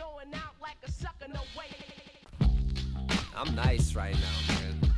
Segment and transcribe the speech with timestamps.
[0.00, 2.48] going out like a sucker, no way.
[3.36, 4.92] I'm nice right now, man.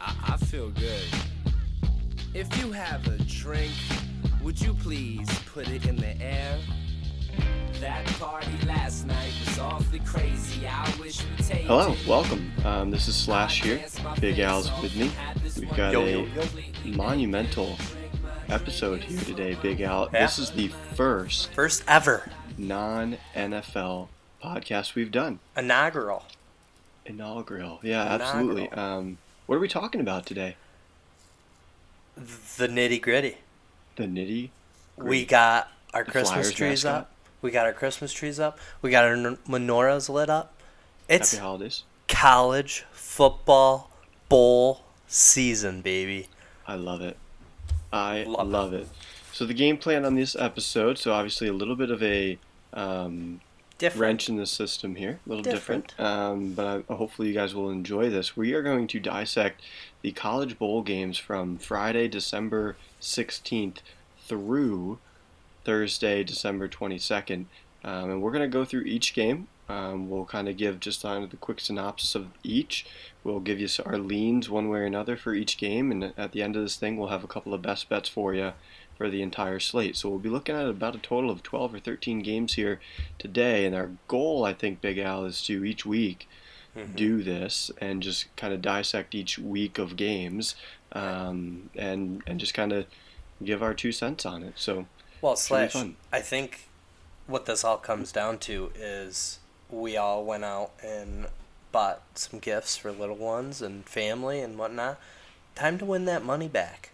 [0.00, 1.04] I, I feel good.
[2.34, 3.72] If you have a drink,
[4.42, 6.58] would you please put it in the air?
[7.80, 10.66] That party last night was awfully crazy.
[10.66, 12.50] I wish we take Hello, welcome.
[12.64, 13.84] Um, this is Slash here.
[14.20, 15.12] Big Al's with me.
[15.60, 16.26] We've got Yo, a yo,
[16.84, 16.96] yo.
[16.96, 17.76] monumental
[18.48, 20.08] episode here today, Big Al.
[20.12, 20.22] Yeah.
[20.26, 24.08] This is the first First ever non NFL
[24.42, 25.38] podcast we've done.
[25.56, 26.24] inaugural.
[27.04, 27.80] Inaugural.
[27.82, 28.68] Yeah, absolutely.
[28.70, 30.56] Um, what are we talking about today?
[32.16, 33.36] The nitty gritty.
[33.96, 34.50] The nitty.
[34.96, 37.00] We got our The Christmas Flyers trees mascot.
[37.02, 37.10] up.
[37.42, 38.58] We got our Christmas trees up.
[38.82, 40.54] We got our menorahs lit up.
[41.08, 41.84] It's Happy holidays.
[42.08, 43.90] college football
[44.28, 46.28] bowl season, baby.
[46.66, 47.16] I love it.
[47.92, 48.88] I love, Love it.
[49.32, 52.38] So the game plan on this episode, so obviously a little bit of a
[52.76, 53.40] um,
[53.78, 54.00] Different.
[54.00, 55.88] wrench in the system here, a little different.
[55.88, 56.10] Different.
[56.10, 58.36] Um, but I, hopefully you guys will enjoy this.
[58.36, 59.62] We are going to dissect
[60.02, 63.78] the college bowl games from Friday, December 16th
[64.26, 64.98] through
[65.64, 67.46] Thursday, December 22nd.
[67.84, 69.48] Um, and we're going to go through each game.
[69.68, 72.86] Um, we'll kind of give just kind of the quick synopsis of each.
[73.24, 75.90] We'll give you our leans one way or another for each game.
[75.90, 78.32] And at the end of this thing, we'll have a couple of best bets for
[78.32, 78.52] you
[78.96, 79.96] for the entire slate.
[79.96, 82.80] So we'll be looking at about a total of 12 or 13 games here
[83.18, 83.66] today.
[83.66, 86.28] And our goal, I think, Big Al, is to each week
[86.76, 86.94] Mhm.
[86.94, 90.56] do this and just kind of dissect each week of games
[90.92, 92.84] um, and and just kind of
[93.42, 94.54] give our two cents on it.
[94.56, 94.86] So
[95.22, 95.74] Well, slash.
[96.12, 96.68] I think
[97.26, 99.38] what this all comes down to is
[99.70, 101.26] we all went out and
[101.72, 105.00] bought some gifts for little ones and family and whatnot.
[105.54, 106.90] Time to win that money back.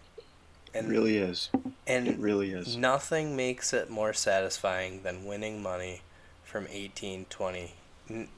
[0.73, 1.49] It really is.
[1.87, 2.75] and It really is.
[2.77, 6.01] Nothing makes it more satisfying than winning money
[6.43, 7.73] from 18, 20,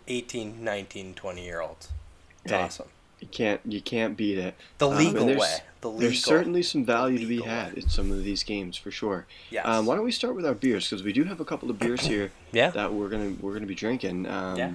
[0.07, 1.89] 18, 19, 20 year olds.
[2.43, 2.87] It's Hey, awesome.
[3.19, 4.55] You can't you can't beat it.
[4.77, 5.57] The Um, legal there's- way.
[5.81, 6.01] The legal.
[6.01, 7.81] There's certainly some value to be had way.
[7.81, 9.25] in some of these games for sure.
[9.49, 9.65] Yes.
[9.65, 11.79] Um, why don't we start with our beers because we do have a couple of
[11.79, 12.69] beers here yeah.
[12.71, 14.27] that we're gonna we're gonna be drinking.
[14.27, 14.71] Um, Yeah.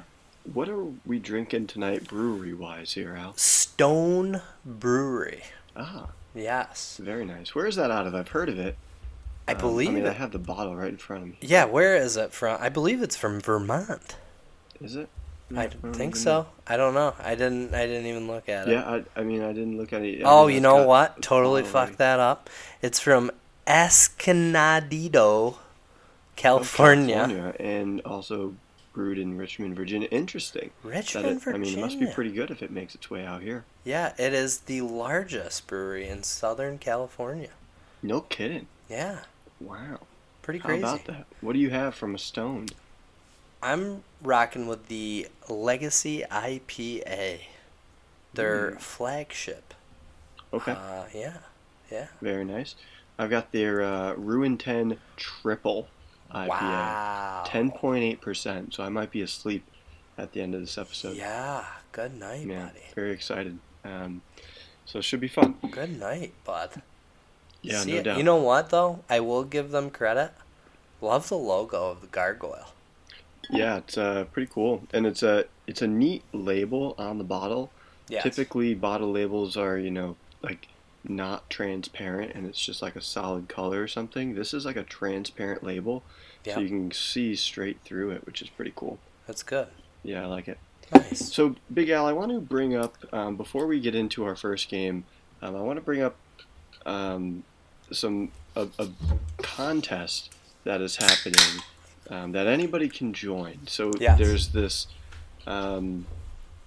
[0.53, 3.37] What are we drinking tonight, brewery wise here, Al?
[3.37, 5.43] Stone Brewery.
[5.77, 6.99] Ah, Yes.
[7.03, 7.55] very nice.
[7.55, 8.15] Where is that out of?
[8.15, 8.77] I've heard of it.
[9.49, 10.11] I Um, believe I mean, it.
[10.11, 11.39] I have the bottle right in front of me.
[11.41, 12.59] Yeah, where is it from?
[12.61, 14.17] I believe it's from Vermont.
[14.81, 15.09] Is it?
[15.57, 16.47] I think so.
[16.69, 17.15] I don't know.
[17.19, 17.75] I didn't.
[17.75, 18.73] I didn't even look at it.
[18.73, 20.23] Yeah, I, I mean, I didn't look at it.
[20.25, 21.23] I Oh, mean, you know got what?
[21.23, 22.49] Totally fucked right- that up.
[22.81, 23.33] It's from
[23.67, 25.59] Escondido,
[26.37, 27.15] California.
[27.17, 28.55] California, and also
[28.93, 30.09] brewed in Richmond, Virginia.
[30.11, 30.71] Interesting.
[30.83, 33.43] Richmond, it, I mean, it must be pretty good if it makes its way out
[33.43, 33.65] here.
[33.85, 37.51] Yeah, it is the largest brewery in Southern California.
[38.03, 38.67] No kidding.
[38.89, 39.21] Yeah,
[39.61, 40.01] Wow.
[40.43, 40.83] pretty crazy.
[40.83, 41.27] How about that?
[41.41, 42.67] What do you have from a stone?
[43.63, 47.41] I'm rocking with the Legacy IPA,
[48.35, 48.81] their Mm.
[48.81, 49.75] flagship.
[50.53, 51.37] Okay, Uh, yeah,
[51.91, 52.09] yeah.
[52.21, 52.75] very nice.
[53.19, 55.89] I've got their uh, Ruin 10 Triple
[56.35, 56.49] IPA.
[56.49, 57.45] Wow.
[57.47, 59.65] 10.8%, so I might be asleep
[60.19, 61.17] at the end of this episode.
[61.17, 62.81] Yeah, good night, Yeah, buddy.
[62.95, 63.59] very excited.
[63.85, 64.23] Um,
[64.85, 65.55] so it should be fun.
[65.71, 66.83] Good night, bud.
[67.63, 68.17] Yeah, See no doubt.
[68.19, 69.01] You know what though?
[69.09, 70.33] I will give them credit.
[71.01, 72.73] Love the logo of the gargoyle.
[73.51, 77.71] Yeah, it's uh, pretty cool, and it's a it's a neat label on the bottle.
[78.09, 78.23] Yes.
[78.23, 80.69] Typically, bottle labels are you know like
[81.05, 84.35] not transparent, and it's just like a solid color or something.
[84.35, 86.03] This is like a transparent label,
[86.45, 86.55] Yeah.
[86.55, 88.99] so you can see straight through it, which is pretty cool.
[89.27, 89.69] That's good.
[90.03, 90.59] Yeah, I like it.
[90.95, 91.33] Nice.
[91.33, 94.69] So, Big Al, I want to bring up um, before we get into our first
[94.69, 95.05] game.
[95.41, 96.17] Um, I want to bring up
[96.85, 97.45] um,
[97.93, 98.89] some a, a
[99.39, 100.35] contest
[100.65, 101.63] that is happening
[102.11, 103.67] um, that anybody can join.
[103.67, 104.19] So Yes.
[104.19, 104.87] there's this
[105.47, 106.07] um,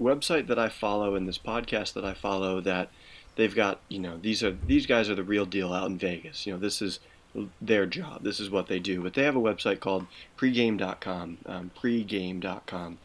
[0.01, 2.89] website that I follow and this podcast that I follow that
[3.35, 3.79] they've got.
[3.89, 6.45] You know, these are these guys are the real deal out in Vegas.
[6.45, 6.99] You know, this is
[7.61, 8.23] their job.
[8.23, 9.01] This is what they do.
[9.01, 10.05] But they have a website called
[10.37, 12.97] pregame.com, um, pregame.com,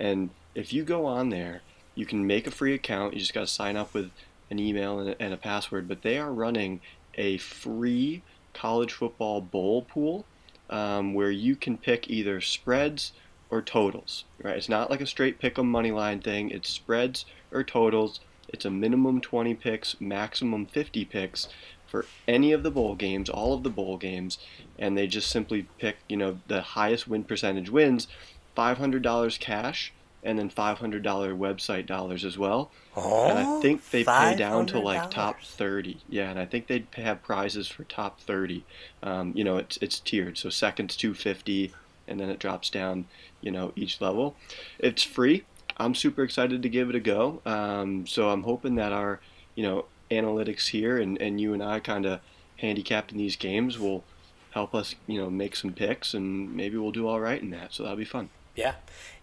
[0.00, 1.62] and if you go on there,
[1.94, 3.14] you can make a free account.
[3.14, 4.10] You just got to sign up with
[4.50, 5.88] an email and a, and a password.
[5.88, 6.80] But they are running
[7.14, 8.22] a free
[8.52, 10.24] college football bowl pool
[10.70, 13.12] um, where you can pick either spreads
[13.50, 14.24] or totals.
[14.42, 14.56] Right?
[14.56, 16.50] It's not like a straight pick 'em money line thing.
[16.50, 18.20] It's spreads or totals.
[18.54, 21.48] It's a minimum 20 picks, maximum 50 picks
[21.86, 24.38] for any of the bowl games, all of the bowl games,
[24.78, 28.08] and they just simply pick, you know, the highest win percentage wins,
[28.56, 29.92] $500 cash,
[30.22, 32.70] and then $500 website dollars as well.
[32.96, 35.98] Oh, and I think they pay down to like top 30.
[36.08, 38.64] Yeah, and I think they'd have prizes for top 30.
[39.02, 40.38] Um, you know, it's it's tiered.
[40.38, 41.72] So second's 250,
[42.08, 43.06] and then it drops down,
[43.42, 44.34] you know, each level.
[44.78, 45.44] It's free.
[45.76, 47.40] I'm super excited to give it a go.
[47.44, 49.20] Um, so I'm hoping that our,
[49.54, 52.20] you know, analytics here and, and you and I kind of
[52.58, 54.04] handicapping these games will
[54.52, 57.72] help us, you know, make some picks and maybe we'll do all right in that.
[57.72, 58.30] So that'll be fun.
[58.54, 58.74] Yeah.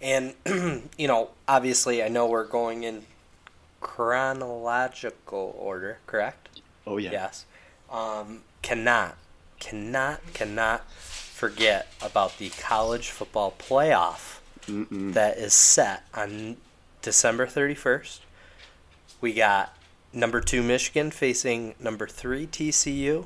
[0.02, 0.34] And,
[0.98, 3.04] you know, obviously, I know we're going in
[3.80, 6.62] chronological order, correct?
[6.86, 7.12] Oh yeah.
[7.12, 7.46] Yes.
[7.90, 9.18] Um, cannot,
[9.60, 14.41] cannot, cannot forget about the college football playoff.
[15.14, 16.58] That is set on
[17.02, 18.20] December 31st.
[19.20, 19.76] We got
[20.14, 23.26] number two Michigan facing number three TCU,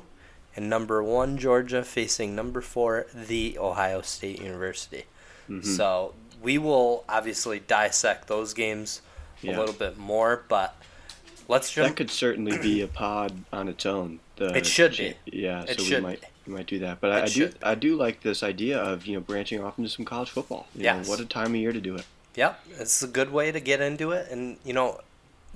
[0.54, 5.04] and number one Georgia facing number four the Ohio State University.
[5.48, 5.64] Mhm.
[5.64, 9.00] So we will obviously dissect those games
[9.42, 9.56] Yeah.
[9.56, 10.76] a little bit more, but
[11.48, 14.20] let's That could certainly be a pod on its own.
[14.36, 15.14] The, It should be.
[15.26, 16.26] Yeah, It so we might be.
[16.46, 17.00] We might do that.
[17.00, 17.56] But I, I do should.
[17.62, 20.66] I do like this idea of you know branching off into some college football.
[20.74, 21.08] You Yes.
[21.08, 22.04] what a time of year to do it.
[22.34, 25.00] Yep, it's a good way to get into it, and you know,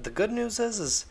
[0.03, 1.07] the good news is, is,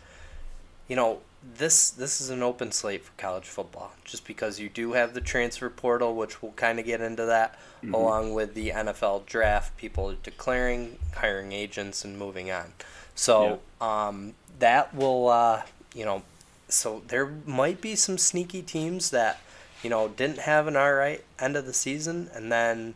[0.87, 1.19] you know,
[1.57, 5.21] this this is an open slate for college football, just because you do have the
[5.21, 7.93] transfer portal, which we'll kind of get into that, Mm-hmm.
[7.93, 12.73] along with the NFL draft, people declaring, hiring agents, and moving on.
[13.15, 15.61] So um, that will, uh,
[15.95, 16.23] you know,
[16.67, 19.39] so there might be some sneaky teams that,
[19.83, 22.95] you know, didn't have an all right end of the season, and then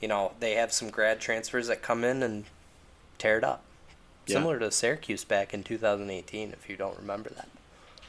[0.00, 2.44] you know, they have some grad transfers that come in and
[3.18, 3.62] tear it up.
[4.26, 4.34] Yeah.
[4.34, 7.48] Similar to Syracuse back in 2018, if you don't remember that.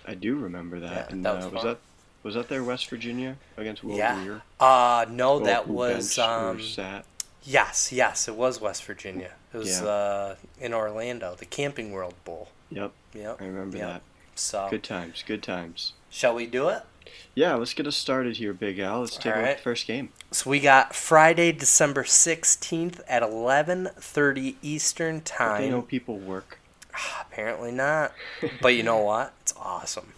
[0.05, 0.91] I do remember that.
[0.91, 1.77] Yeah, and that was uh, was that
[2.23, 4.39] was that their West Virginia against Will yeah.
[4.59, 6.17] Uh, no, Or that was.
[6.17, 7.05] Um, sat?
[7.43, 9.31] yes, yes, it was West Virginia.
[9.53, 9.87] It was Yeah.
[9.87, 12.49] uh, in Orlando, the Camping World Bowl.
[12.71, 13.41] Yep, Yep.
[13.41, 13.87] I remember Yep.
[13.87, 14.01] that.
[14.35, 15.93] So, Good times, good times.
[16.09, 16.81] shall we do it?
[17.33, 19.01] Yeah, let's get us started here, Big Al.
[19.01, 19.57] Let's take a look at Alright.
[19.57, 20.09] the first game.
[20.31, 25.61] So we got Friday, December 16th at 11:30 Eastern time.
[25.61, 26.59] they know people work?
[27.21, 28.13] Apparently not.
[28.61, 29.33] But you know what?
[29.41, 30.13] It's awesome.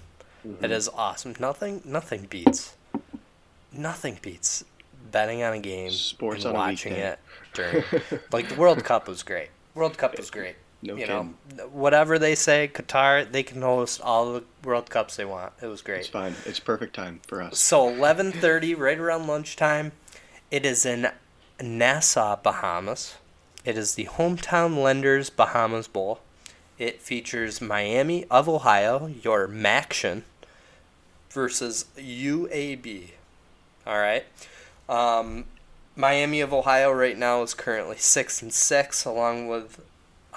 [0.48, 0.63] Mm-hmm.
[0.66, 1.36] It is awesome.
[1.39, 2.75] Nothing nothing beats
[3.72, 4.63] nothing beats
[5.12, 7.19] betting on a game Sports and watching it
[7.54, 7.83] during
[8.31, 9.50] like the World Cup was great.
[9.74, 10.56] World Cup was great.
[10.82, 11.36] No you kidding.
[11.56, 15.54] know, whatever they say, Qatar, they can host all the World Cups they want.
[15.62, 16.00] It was great.
[16.02, 16.36] It's fine.
[16.46, 17.60] It's perfect time for us.
[17.60, 19.92] So 11:30 right around lunchtime.
[20.52, 21.10] It is in
[21.62, 23.16] Nassau, Bahamas.
[23.66, 26.20] It is the Hometown Lenders Bahamas Bowl.
[26.78, 30.22] It features Miami of Ohio, your MACtion,
[31.32, 33.12] versus UAB.
[33.86, 34.26] All right.
[34.88, 35.46] Um,
[35.96, 39.82] Miami of Ohio right now is currently six and six, along with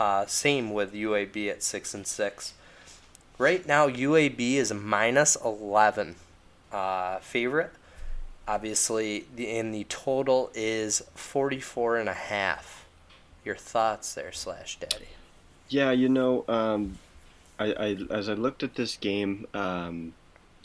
[0.00, 2.54] uh, same with UAB at six and six.
[3.38, 6.16] Right now, UAB is a minus eleven
[6.72, 7.72] uh, favorite.
[8.48, 12.86] Obviously, the and the total is 44 and a half.
[13.44, 15.08] Your thoughts there, slash daddy?
[15.68, 16.98] Yeah, you know, um,
[17.58, 20.14] I, I as I looked at this game, um,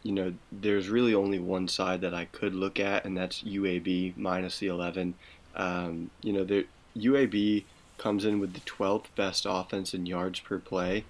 [0.01, 4.17] you know, there's really only one side that I could look at, and that's UAB
[4.17, 5.13] minus the 11.
[5.55, 6.65] Um, you know, the
[6.97, 7.65] UAB
[7.97, 11.05] comes in with the 12th best offense in yards per play,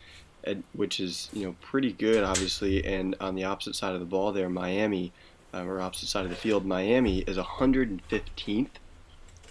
[0.73, 2.85] which is you know pretty good, obviously.
[2.85, 5.11] And on the opposite side of the ball, there, Miami,
[5.53, 8.67] um, or opposite side of the field, Miami is 115th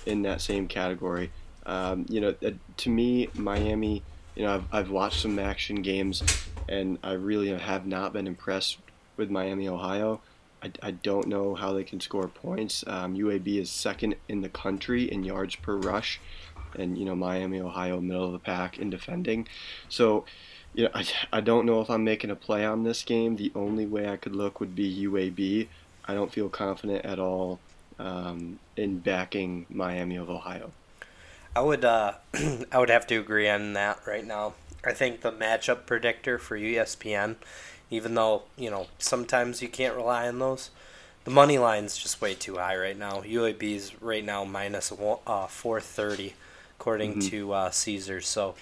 [0.07, 1.31] in that same category.
[1.67, 4.03] Um, you know, uh, to me, Miami.
[4.37, 6.23] You know, I've, I've watched some action games,
[6.69, 8.79] and I really have not been impressed
[9.17, 10.21] with Miami, Ohio.
[10.65, 12.85] I, I don't know how they can score points.
[12.87, 16.21] Um, UAB is second in the country in yards per rush,
[16.77, 19.47] and you know Miami, Ohio, middle of the pack in defending.
[19.89, 20.25] So,
[20.75, 23.37] you know, I, I don't know if I'm making a play on this game.
[23.37, 25.69] The only way I could look would be UAB.
[26.07, 27.61] I don't feel confident at all
[27.99, 30.73] um, in backing Miami of Ohio.
[31.57, 32.15] I would uh,
[32.73, 34.55] I would have to agree on that right now.
[34.85, 37.37] I think the matchup predictor for ESPN,
[37.91, 40.71] even though you know sometimes you can't rely on those,
[41.25, 43.23] the money line's just way too high right now.
[43.23, 44.93] UAB's right now minus
[45.27, 46.35] uh, four thirty,
[46.85, 47.31] according Mhm.
[47.31, 48.29] to uh, Caesars.
[48.29, 48.57] So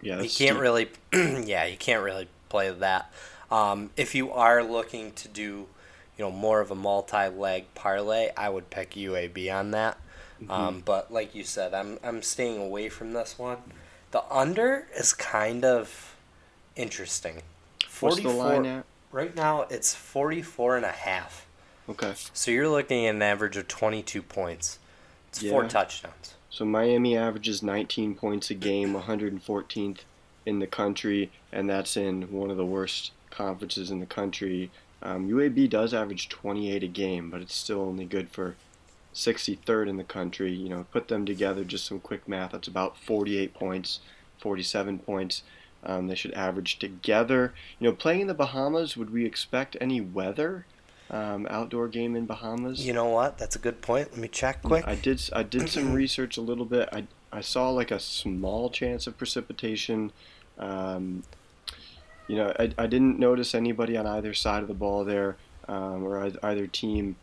[0.00, 3.12] Yeah, you can't really, yeah, you can't really play that.
[3.50, 5.66] Um, if you are looking to do,
[6.16, 9.98] you know, more of a multi-leg parlay, I would pick UAB on that.
[10.40, 10.50] Mm-hmm.
[10.50, 13.58] Um, but like you said, I'm I'm staying away from this one.
[14.12, 16.14] The under is kind of
[16.74, 17.42] interesting.
[18.00, 18.84] What's the line at?
[19.12, 21.44] Right now, it's 44 and a half.
[21.88, 22.14] Okay.
[22.32, 24.78] So you're looking at an average of 22 points.
[25.30, 26.34] It's four touchdowns.
[26.58, 29.98] So Miami averages 19 points a game, 114th
[30.44, 34.72] in the country, and that's in one of the worst conferences in the country.
[35.00, 38.56] Um, UAB does average 28 a game, but it's still only good for
[39.14, 40.50] 63rd in the country.
[40.50, 42.50] You know, put them together, just some quick math.
[42.50, 44.00] That's about 48 points,
[44.40, 45.44] 47 points.
[45.84, 47.54] Um, they should average together.
[47.78, 50.66] You know, playing in the Bahamas, would we expect any weather?
[51.10, 52.86] Um, outdoor game in Bahamas.
[52.86, 53.38] You know what?
[53.38, 54.10] That's a good point.
[54.12, 54.86] Let me check quick.
[54.86, 55.22] I did.
[55.32, 56.88] I did some research a little bit.
[56.92, 60.12] I I saw like a small chance of precipitation.
[60.58, 61.22] Um,
[62.26, 65.36] you know, I, I didn't notice anybody on either side of the ball there,
[65.66, 67.16] um, or either team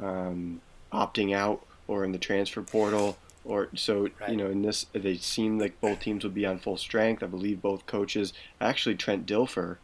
[0.00, 0.62] um,
[0.92, 3.18] opting out or in the transfer portal.
[3.44, 4.30] Or so Right.
[4.30, 7.22] you know, in this they seem like both teams will be on full strength.
[7.22, 8.32] I believe both coaches.
[8.60, 9.76] Actually, Trent Dilfer,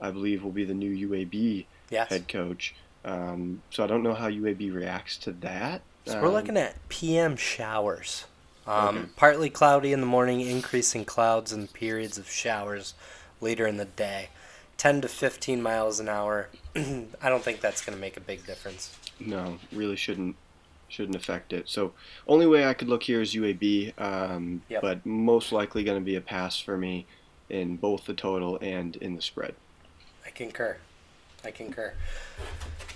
[0.00, 2.10] I believe, will be the new UAB yes.
[2.10, 2.74] head coach.
[3.06, 5.80] Um, so I don't know how UAB reacts to that.
[6.06, 8.26] So we're Um, looking at PM showers.
[8.66, 9.06] Um, Okay.
[9.16, 12.94] Partly cloudy in the morning, increasing clouds and periods of showers
[13.40, 14.30] later in the day.
[14.76, 16.48] 10 to 15 miles an hour.
[16.76, 18.94] I don't think that's going to make a big difference.
[19.20, 20.36] No, really shouldn't
[20.88, 21.68] shouldn't affect it.
[21.68, 21.92] So
[22.28, 24.82] only way I could look here is UAB, um, Yep.
[24.82, 27.06] but most likely going to be a pass for me
[27.48, 29.54] in both the total and in the spread.
[30.24, 30.76] I concur.
[31.46, 31.94] I concur.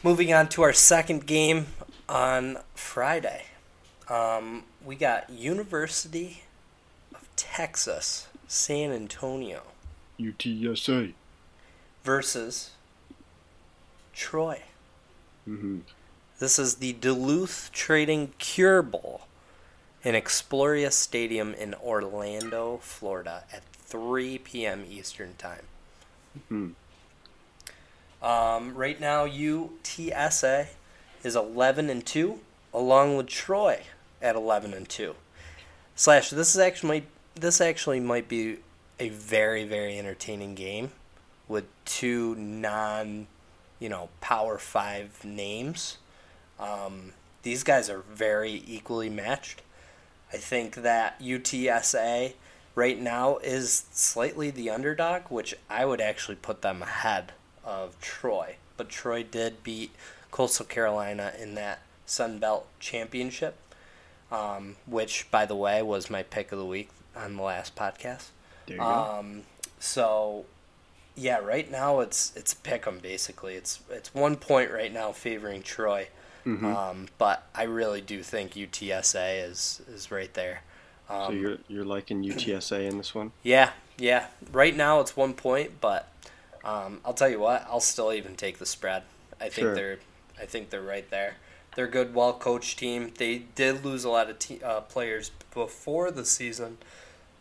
[0.03, 1.69] Moving on to our second game
[2.09, 3.45] on Friday.
[4.09, 6.43] Um, we got University
[7.15, 9.63] of Texas, San Antonio
[10.19, 11.13] UTSA.
[12.03, 12.71] versus
[14.13, 14.63] Troy.
[15.49, 15.79] Mm-hmm.
[16.41, 19.23] This is the Duluth Trading Cure Bowl
[20.03, 24.85] in Exploria Stadium in Orlando, Florida at 3 p.m.
[24.91, 25.67] Eastern Time.
[26.51, 26.73] Mhm.
[28.23, 30.69] Um, right now, UTSA
[31.25, 32.39] is 11 and 2,
[32.75, 33.83] along with Troy
[34.21, 35.15] at 11 and 2.
[35.95, 38.59] Slash, this is actually this actually might be
[38.99, 40.91] a very very entertaining game
[41.49, 43.27] with two non,
[43.79, 45.99] you know, Power Five names.
[46.59, 47.13] Um,
[47.43, 49.63] these guys are very equally matched.
[50.33, 52.35] I think that UTSA
[52.75, 57.33] right now is slightly the underdog, which I would actually put them ahead
[57.65, 58.57] of Troy.
[58.77, 59.91] But Troy did beat
[60.31, 63.57] Coastal Carolina in that Sun Belt Championship,
[64.33, 68.27] um, which, by the way, was my pick of the week on the last podcast.
[68.67, 68.87] There you go.
[68.89, 69.43] Um,
[69.79, 70.45] so,
[71.17, 73.55] yeah, right now it's it's pick 'em basically.
[73.55, 76.09] It's it's one point right now favoring Troy,
[76.47, 76.65] Mhm.
[76.75, 80.63] um, but I really do think UTSA is is right there.
[81.09, 83.33] Um, so you're you're liking UTSA in this one?
[83.43, 84.29] yeah, yeah.
[84.53, 86.09] Right now it's one point, but
[86.65, 89.03] um, I'll tell you what, I'll still even take the spread.
[89.41, 89.75] I think Sure.
[89.75, 89.99] they're,
[90.41, 91.37] I think they're right there.
[91.77, 93.13] They're a good, well coached team.
[93.17, 96.79] They did lose a lot of te- uh, players before the season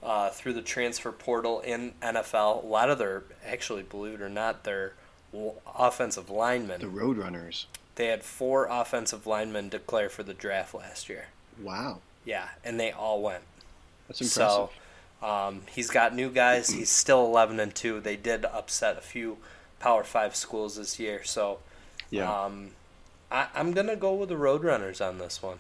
[0.04, 2.64] uh, through the transfer portal in NFL.
[2.64, 4.94] A lot of their, actually, believe it or not, their
[5.76, 6.80] offensive linemen.
[6.82, 7.66] The Roadrunners.
[7.96, 11.26] They had four offensive linemen declare for the draft last year.
[11.62, 13.44] Wow, Yeah, and they all went.
[14.08, 14.36] that's impressive.
[14.48, 14.70] So
[15.22, 16.70] um, he's got new guys.
[16.70, 18.00] He's still 11 and two.
[18.00, 19.38] They did upset a few
[19.80, 21.24] Power Five schools this year.
[21.24, 21.60] So
[22.10, 22.46] yeah.
[22.46, 22.72] um,
[23.32, 25.60] I, I'm gonna go with the Roadrunners on this one.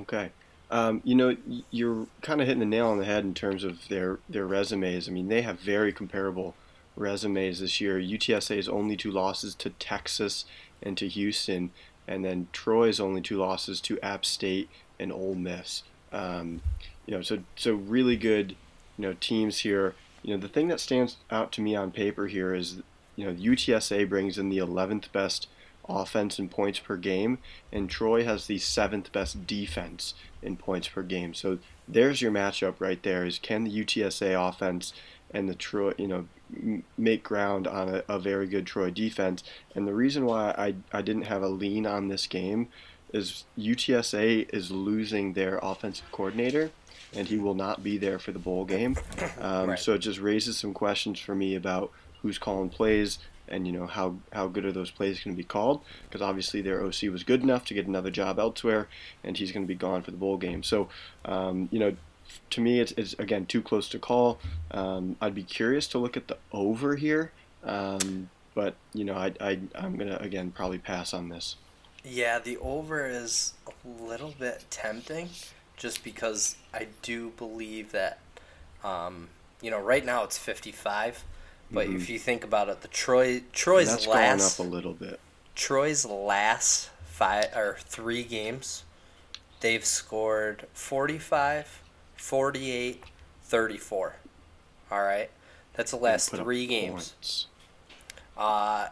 [0.00, 0.30] Okay.
[0.70, 1.36] Um, you know,
[1.70, 5.06] you're kind of hitting the nail on the head in terms of their, their resumes.
[5.06, 6.54] I mean, they have very comparable
[6.96, 8.00] resumes this year.
[8.00, 10.46] UTSA's only two losses to Texas
[10.82, 11.72] and to Houston,
[12.08, 15.82] and then Troy's only two losses to App State and Ole Miss.
[16.10, 16.62] Um,
[17.06, 18.56] you know, so so really good,
[18.96, 19.94] you know, teams here.
[20.22, 22.76] You know, the thing that stands out to me on paper here is,
[23.16, 25.48] you know, UTSA brings in the 11th best
[25.88, 27.38] offense in points per game,
[27.72, 31.34] and Troy has the seventh best defense in points per game.
[31.34, 31.58] So
[31.88, 33.26] there's your matchup right there.
[33.26, 34.92] Is can the UTSA offense
[35.32, 36.28] and the Troy, you know,
[36.96, 39.42] make ground on a, a very good Troy defense?
[39.74, 42.68] And the reason why I I didn't have a lean on this game
[43.12, 46.70] is UTSA is losing their offensive coordinator.
[47.14, 48.96] And he will not be there for the bowl game,
[49.40, 49.78] um, Right.
[49.78, 51.90] so it just raises some questions for me about
[52.22, 55.44] who's calling plays, and you know how how good are those plays going to be
[55.46, 55.82] called?
[56.04, 58.88] Because obviously their OC was good enough to get another job elsewhere
[59.24, 60.62] and he's going to be gone for the bowl game.
[60.62, 60.88] So
[61.26, 61.94] um, you know
[62.50, 64.38] to me it's, it's again too close to call.
[64.70, 67.32] Um, I'd be curious to look at the over here
[67.64, 71.56] um, but you know I, I I'm gonna again probably pass on this.
[72.04, 75.28] Yeah, the over is a little bit tempting,
[75.82, 78.20] just because I do believe that,
[78.84, 81.24] um, you know, right now it's 55.
[81.72, 81.96] But Mhm.
[81.96, 85.18] if you think about it, the Troy Troy's that's going last up a little bit
[85.56, 88.84] Troy's last five or three games,
[89.58, 91.82] they've scored 45,
[92.16, 93.02] 48,
[93.42, 94.14] 34.
[94.88, 95.30] All right.
[95.74, 97.08] That's the last three games.
[97.10, 97.46] points.
[98.36, 98.88] Uh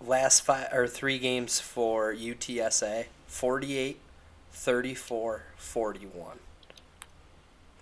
[0.00, 3.98] last five or three games for UTSA, 48,
[4.56, 6.38] 34-41.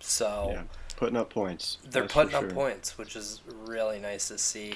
[0.01, 0.63] So Yeah,
[0.97, 1.79] putting up points.
[1.89, 4.75] they're putting up points, which is really nice to see.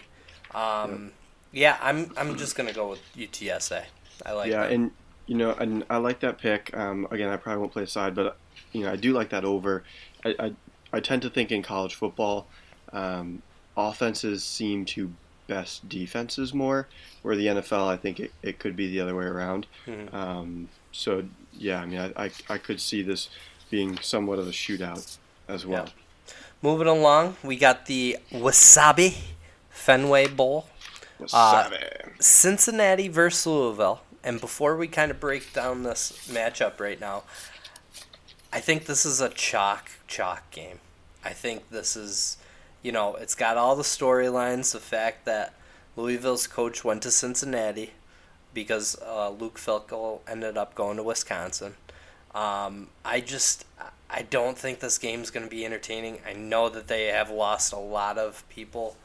[0.55, 1.13] Um,
[1.53, 3.85] Yeah, I'm I'm just gonna go with UTSA.
[4.25, 4.73] I like yeah, that.
[4.73, 4.91] and
[5.27, 6.75] you know, and I like that pick.
[6.77, 8.39] Um, again, I probably won't play side, but
[8.73, 9.85] you know, I do like that over.
[10.25, 10.53] I, I,
[10.93, 12.47] I tend to think in college football,
[12.93, 13.43] um,
[13.77, 15.13] offenses seem to
[15.49, 16.87] best defenses more,
[17.23, 19.67] where the NFL, I think it, it could be the other way around.
[19.87, 20.15] Mhm.
[20.15, 23.29] Um, so yeah, I mean, I, I, I could see this
[23.71, 25.89] being somewhat of a shootout as well.
[26.63, 29.17] Moving along, we got the Wasabi
[29.71, 30.69] Fenway Bowl.
[31.33, 32.23] Uh, Wasabi.
[32.23, 34.03] Cincinnati versus Louisville.
[34.25, 37.23] And before we kind of break down this matchup right now,
[38.53, 40.81] I think this is a chalk chalk game.
[41.25, 42.39] I think this is,
[42.89, 44.73] you know, it's got all the storylines.
[44.73, 45.53] The fact that
[45.95, 47.93] Louisville's coach went to Cincinnati
[48.55, 51.75] because uh, Luke Fickell ended up going to Wisconsin.
[52.35, 53.67] Um, I just,
[54.09, 56.21] I don't think this game's going to be entertaining.
[56.27, 58.97] I know that they have lost a lot of people,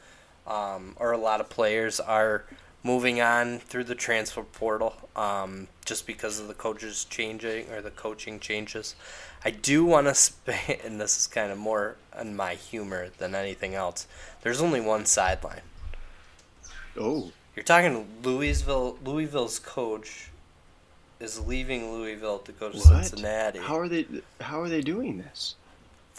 [0.48, 2.46] um, or a lot of players are
[2.84, 7.92] moving on through the transfer portal um, just because of the coaches changing or the
[7.92, 8.96] coaching changes.
[9.46, 13.36] I do want to, sp- and this is kind of more on my humor than
[13.36, 14.08] anything else.
[14.42, 15.62] There's only one sideline.
[17.00, 18.98] oh, You're talking Louisville.
[19.04, 20.30] Louisville's coach
[21.20, 23.06] is leaving Louisville to go to what?
[23.06, 23.60] Cincinnati.
[23.60, 24.06] How are they?
[24.42, 25.56] How are they doing this?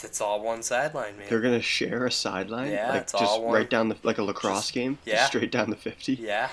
[0.03, 1.27] It's all one sideline, man.
[1.29, 4.19] They're gonna share a sideline, Yeah, like it's just all one- right down the like
[4.19, 5.27] a lacrosse just- game, just yeah.
[5.27, 6.15] straight down the fifty.
[6.15, 6.49] yeah,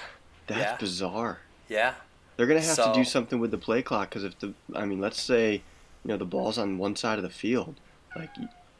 [0.48, 0.78] That's yeah.
[0.78, 1.40] bizarre.
[1.68, 1.94] yeah.
[2.38, 5.00] They're gonna have to do something with the play clock because if the, I mean,
[5.02, 5.62] let's say,
[6.04, 7.76] you know, the ball's on one side of the field,
[8.16, 8.30] like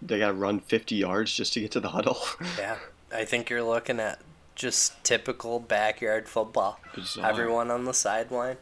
[0.02, 2.18] they gotta run fifty yards just to get to the huddle.
[2.58, 2.78] Yeah,
[3.14, 4.20] I think you're looking at
[4.56, 6.80] just typical backyard football.
[6.96, 7.30] Bizarre.
[7.30, 8.58] Everyone on the sideline.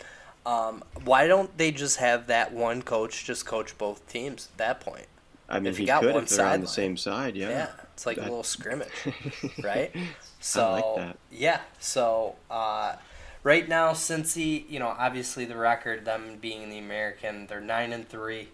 [0.45, 4.79] Um, why don't they just have that one coach just coach both teams at that
[4.79, 5.05] point?
[5.47, 7.35] I mean, if you he got could one if they're on the same side.
[7.35, 7.49] Yeah.
[7.49, 8.87] Yeah, it's like a little scrimmage,
[9.63, 9.93] right?
[10.39, 11.17] So like that.
[11.31, 12.95] yeah, so uh,
[13.43, 18.07] right now, Cincy, you know, obviously the record, them being the American, they're nine and
[18.07, 18.49] three.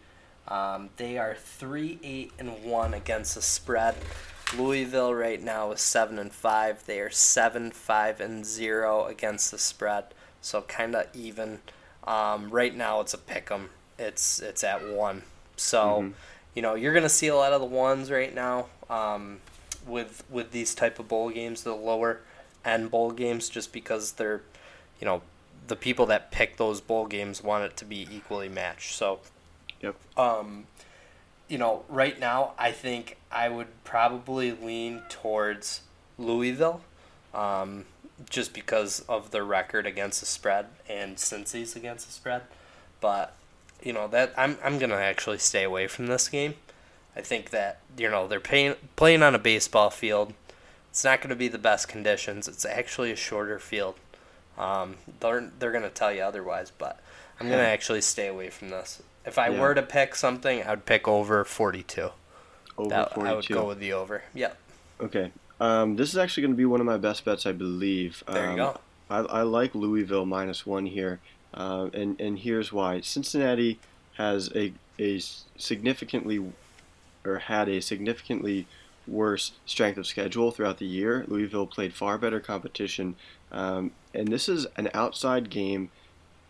[0.47, 3.95] Um, they are three eight and one against the spread.
[4.55, 6.85] Louisville right now is seven and five.
[6.85, 10.05] They are seven five and zero against the spread,
[10.41, 11.61] so kind of even.
[12.05, 13.71] Um, right now it's a pick 'em.
[13.97, 15.23] It's it's at one.
[15.57, 16.13] So, Mhm.
[16.53, 18.67] you know, you're gonna see a lot of the ones right now.
[18.87, 19.41] Um,
[19.87, 22.19] with with these type of bowl games, the lower
[22.63, 24.41] end bowl games, just because they're,
[24.99, 25.21] you know,
[25.67, 28.93] the people that pick those bowl games want it to be equally matched.
[28.95, 29.19] So,
[29.81, 29.95] Yep.
[30.17, 30.65] um,
[31.47, 35.81] you know, right now I think I would probably lean towards
[36.17, 36.81] Louisville,
[37.33, 37.85] um,
[38.29, 42.43] just because of their record against the spread and Cincy's against the spread.
[43.01, 43.33] But
[43.83, 46.55] you know that I'm I'm gonna actually stay away from this game.
[47.15, 50.33] I think that you know they're paying, playing on a baseball field.
[50.89, 52.47] It's not going to be the best conditions.
[52.47, 53.95] It's actually a shorter field.
[54.57, 56.99] Um, they're they're going to tell you otherwise, but
[57.39, 59.01] I'm going to actually stay away from this.
[59.25, 59.59] If I Yeah.
[59.59, 62.09] were to pick something, I would pick over 42.
[62.77, 63.31] Over That, forty-two.
[63.31, 64.23] I would go with the over.
[64.33, 64.57] Yep.
[65.01, 65.31] Okay.
[65.59, 68.23] Um, this is actually going to be one of my best bets, I believe.
[68.27, 68.79] There um, you go.
[69.09, 71.19] I, I like Louisville minus one here,
[71.53, 73.01] uh, and and here's why.
[73.01, 73.79] Cincinnati
[74.17, 75.19] has a a
[75.57, 76.43] significantly,
[77.25, 78.67] or had a significantly
[79.07, 81.23] worse strength of schedule throughout the year.
[81.27, 83.15] Louisville played far better competition,
[83.51, 85.89] um, and this is an outside game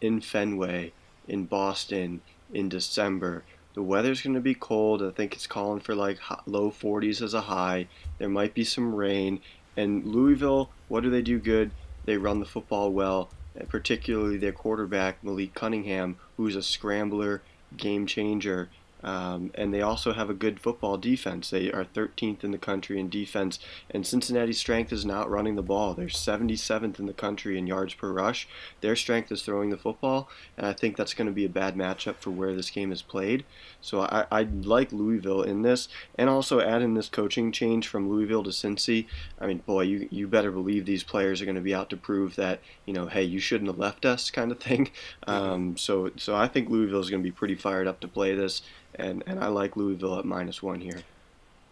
[0.01, 0.93] in Fenway,
[1.27, 2.21] in Boston,
[2.53, 3.43] in December.
[3.73, 5.03] The weather's going to be cold.
[5.03, 7.87] I think it's calling for like low 40s as a high.
[8.19, 9.41] There might be some rain.
[9.75, 11.71] And Louisville, what do they do good?
[12.05, 13.29] They run the football well,
[13.67, 17.41] particularly their quarterback, Malik Cunningham, who's a scrambler,
[17.75, 18.69] game changer.
[19.05, 21.51] Um, and they also have a good football defense.
[21.51, 23.59] They are 13th in the country in defense,
[23.91, 25.93] and Cincinnati's strength is not running the ball.
[25.93, 28.47] They're 77th in the country in yards per rush.
[28.81, 31.75] Their strength is throwing the football, and I think that's going to be a bad
[31.75, 33.45] matchup for where this game is played.
[33.79, 38.09] So I, I like Louisville in this, and also add in this coaching change from
[38.09, 39.05] Louisville to Cincy.
[39.39, 41.97] I mean, boy, you you better believe these players are going to be out to
[41.97, 44.89] prove that you know, hey, you shouldn't have left us, kind of thing.
[45.27, 48.33] Um, so so I think Louisville is going to be pretty fired up to play
[48.35, 48.61] this,
[48.97, 51.01] and and I like Louisville at minus one here.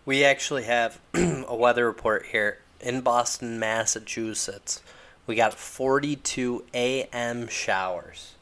[0.05, 4.81] We actually have a weather report here in Boston, Massachusetts.
[5.25, 7.47] We got 42 a.m.
[7.47, 8.33] showers.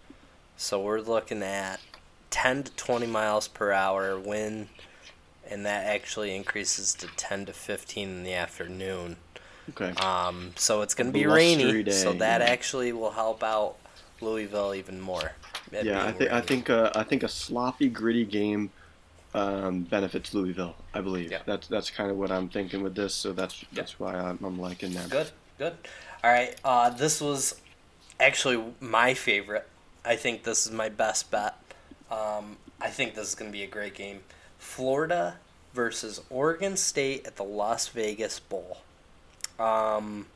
[0.58, 1.80] So we're looking at
[2.32, 4.70] 10 to 20 miles per hour wind,
[5.48, 9.18] and that actually increases to 10 to 15 in the afternoon.
[9.70, 9.92] Okay.
[10.04, 12.48] Um, so it's going to be rainy, so that yeah.
[12.48, 13.76] actually will help out
[14.20, 15.34] Louisville even more.
[15.72, 18.70] Yeah, I think I think uh, I think a sloppy, gritty game
[19.34, 20.76] um, benefits Louisville.
[20.94, 21.40] I believe Yeah.
[21.46, 23.14] that's that's kind of what I'm thinking with this.
[23.16, 25.10] So that's that's why I'm, I'm liking them.
[25.10, 25.74] Good, good.
[26.24, 27.60] All right, uh, this was
[28.20, 29.68] actually my favorite.
[30.06, 31.56] I think this is my best bet.
[32.12, 34.20] Um, I think this is going to be a great game.
[34.60, 35.38] Florida
[35.74, 38.78] versus Oregon State at the Las Vegas Bowl.
[39.60, 40.28] Um,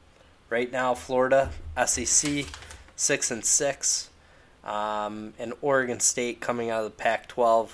[0.50, 1.52] right now, Florida
[1.86, 2.46] SEC
[2.96, 4.10] six and six,
[4.66, 7.70] um, and Oregon State coming out of the Pac-12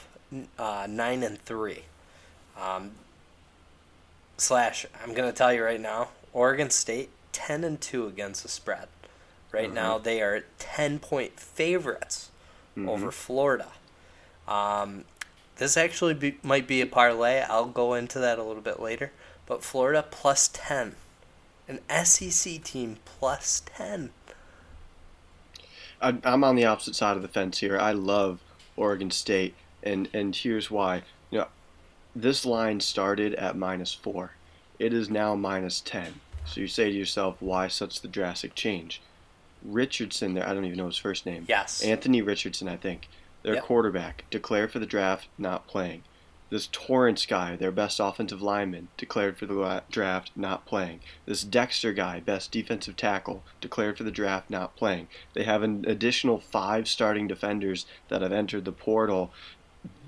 [0.58, 1.84] uh, nine and three.
[2.60, 2.92] Um,
[4.38, 8.88] slash, I'm gonna tell you right now, Oregon State ten and two against the spread.
[9.52, 12.30] Right now, they are ten point favorites
[12.78, 13.68] over Florida.
[14.48, 15.06] Um,
[15.58, 17.42] this actually be, might be a parlay.
[17.42, 19.12] I'll go into that a little bit later.
[19.46, 20.96] But Florida plus 10.
[21.68, 24.10] An SEC team plus 10.
[26.02, 27.78] I, I'm on the opposite side of the fence here.
[27.78, 28.42] I love
[28.76, 31.04] Oregon State, and and here's why.
[31.30, 31.48] You know,
[32.16, 34.32] this line started at minus four.
[34.80, 36.22] It is now minus ten.
[36.46, 39.02] So you say to yourself, why such the drastic change?
[39.64, 41.46] Richardson, there I don't even know his first name.
[41.48, 41.84] Yes.
[41.84, 43.08] Anthony Richardson, I think.
[43.44, 43.64] Their Yep.
[43.64, 46.04] quarterback declared for the draft, not playing.
[46.52, 51.00] This Torrence guy, their best offensive lineman, declared for the draft, not playing.
[51.26, 55.08] This Dexter guy, best defensive tackle, declared for the draft, not playing.
[55.34, 59.32] They have an additional five starting defenders that have entered the portal.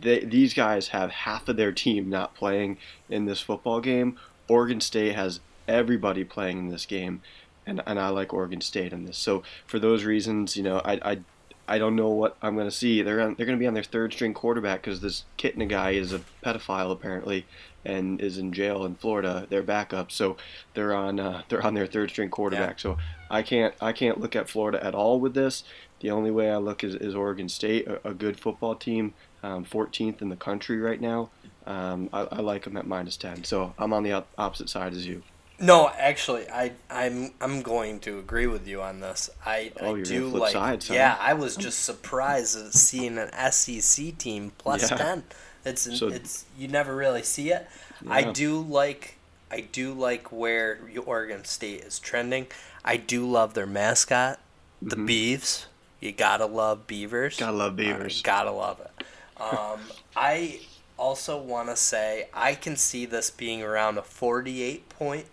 [0.02, 2.78] They, these guys have half of their team not playing
[3.10, 4.20] in this football game.
[4.50, 7.22] Oregon State has everybody playing in this game,
[7.66, 9.18] and, and I like Oregon State in this.
[9.18, 11.20] So for those reasons, you know, I, I
[11.68, 13.02] I don't know what I'm going to see.
[13.02, 15.92] They're on, they're going to be on their third string quarterback because this Kitna guy
[15.92, 17.46] is a pedophile apparently,
[17.86, 19.48] and is in jail in Florida.
[19.50, 20.36] Their backup, so
[20.74, 22.80] they're on uh, they're on their third string quarterback.
[22.80, 22.98] So
[23.30, 25.64] I can't I can't look at Florida at all with this.
[26.02, 29.64] The only way I look is, is Oregon State, a, a good football team, um,
[29.64, 31.30] 14th in the country right now.
[31.66, 33.46] Um, I, I like them at minus 10.
[33.46, 35.24] So I'm on the op- opposite side as you.
[35.64, 39.30] No, actually, I I'm I'm going to agree with you on this.
[39.46, 40.52] I, Oh, I do like.
[40.52, 40.94] sides, huh?
[40.94, 44.98] yeah, I was just surprised at seeing an SEC team plus Yeah.
[44.98, 45.24] ten.
[45.66, 47.68] It's So- it's you never really see it.
[48.10, 49.16] I do like
[49.50, 52.48] I do like where Oregon State is trending.
[52.84, 54.40] I do love their mascot,
[54.82, 55.66] the Beavs.
[56.02, 57.36] You gotta love Beavers.
[57.36, 57.46] Mm-hmm.
[57.46, 58.22] Gotta love Beavers.
[58.22, 59.06] gotta love it.
[59.42, 59.80] Um,
[60.16, 60.60] I
[60.98, 65.26] also want to say I can see this being around a 48 point,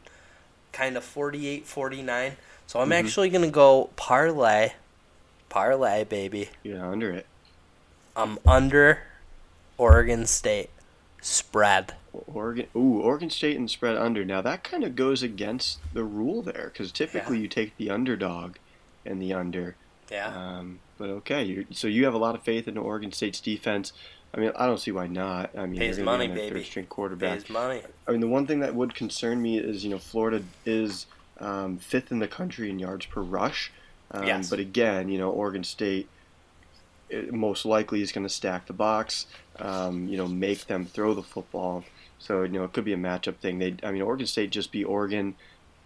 [0.73, 2.37] kind of 48 49.
[2.67, 2.93] So I'm Mm-hmm.
[3.07, 4.73] actually going to go parlay.
[5.49, 6.49] Parlay, baby.
[6.63, 7.27] You're under it.
[8.17, 9.01] I'm under
[9.79, 10.71] Oregon State
[11.21, 11.95] spread.
[12.13, 14.25] Oregon, ooh, Oregon State and spread under.
[14.25, 17.43] Now that kind of goes against the rule there, because typically Yeah.
[17.43, 18.57] you take the underdog
[19.07, 19.77] and the under.
[20.11, 20.27] Yeah.
[20.27, 23.93] Um, but okay, so you have a lot of faith in Oregon State's defense.
[24.33, 25.51] I mean, I don't see why not.
[25.57, 26.61] I mean, Pays gonna money, baby.
[26.61, 27.41] third string quarterback.
[27.41, 27.83] Pays money.
[28.07, 31.07] I mean, the one thing that would concern me is you know Florida is
[31.39, 33.73] um, fifth in the country in yards per rush.
[34.13, 34.51] Um, Yes.
[34.51, 36.09] But again, you know Oregon State
[37.09, 39.27] it most likely is going to stack the box.
[39.59, 41.85] Um, you know, make them throw the football.
[42.19, 43.59] So you know it could be a matchup thing.
[43.59, 45.35] They, I mean, Oregon State just beat Oregon,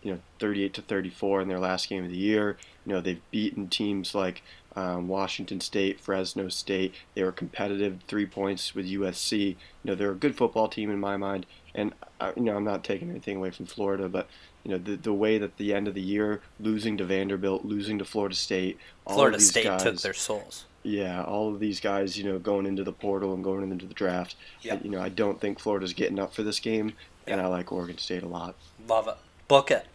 [0.02, 2.59] you know, 38 to 34 in their last game of the year.
[2.85, 4.42] You know, they've beaten teams like
[4.76, 6.94] um, Washington State, Fresno State.
[7.14, 9.48] They were competitive, three points with USC.
[9.50, 11.46] You know, they're a good football team in my mind.
[11.74, 14.28] And I, you know, I'm not taking anything away from Florida, but
[14.64, 17.98] you know, the the way that the end of the year, losing to Vanderbilt, losing
[17.98, 20.64] to Florida State, all Florida of these State guys, took their souls.
[20.82, 23.94] yeah, all of these guys, you know, going into the portal and going into the
[23.94, 24.37] draft.
[24.62, 24.84] Yep.
[24.84, 26.94] You know, I don't think Florida's getting up for this game,
[27.26, 28.54] and I like Oregon State a lot.
[28.88, 29.16] Love it.
[29.48, 29.87] Book it.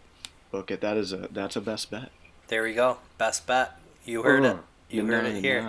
[0.52, 0.82] Book it.
[0.82, 2.12] that is a that's a best bet.
[2.48, 2.98] There we go.
[3.18, 3.80] Best bet.
[4.06, 4.56] You heard it.
[4.56, 4.58] Uh,
[4.90, 5.62] You heard it here.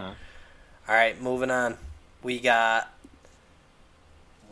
[0.88, 1.76] All right, moving on.
[2.22, 2.92] We got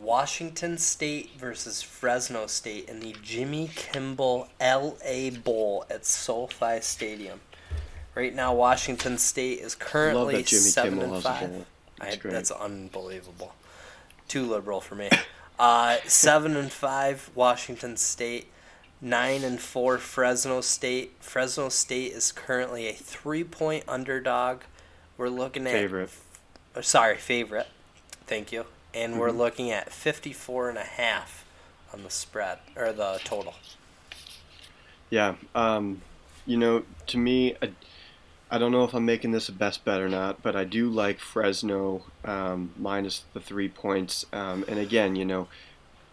[0.01, 7.41] Washington State versus Fresno State in the Jimmy Kimmel LA Bowl at SoFi Stadium.
[8.15, 11.65] Right now, Washington State is currently seven Kimmel and five.
[12.01, 13.53] I, that's unbelievable.
[14.27, 15.09] Too liberal for me.
[15.57, 18.47] Uh, seven and five Washington State.
[19.01, 21.13] Nine and four Fresno State.
[21.21, 24.61] Fresno State is currently a three-point underdog.
[25.17, 26.09] We're looking at Favorite.
[26.75, 27.67] uh, sorry, favorite.
[28.27, 28.65] Thank you.
[28.93, 29.37] And we're Mm-hmm.
[29.37, 31.45] looking at 54 and a half
[31.93, 33.55] on the spread or the total.
[35.09, 35.35] Yeah.
[35.55, 36.01] Um,
[36.45, 37.71] you know, to me, I,
[38.51, 40.89] I don't know if I'm making this a best bet or not, but I do
[40.89, 44.25] like Fresno um, minus the three points.
[44.33, 45.47] Um, and again, you know,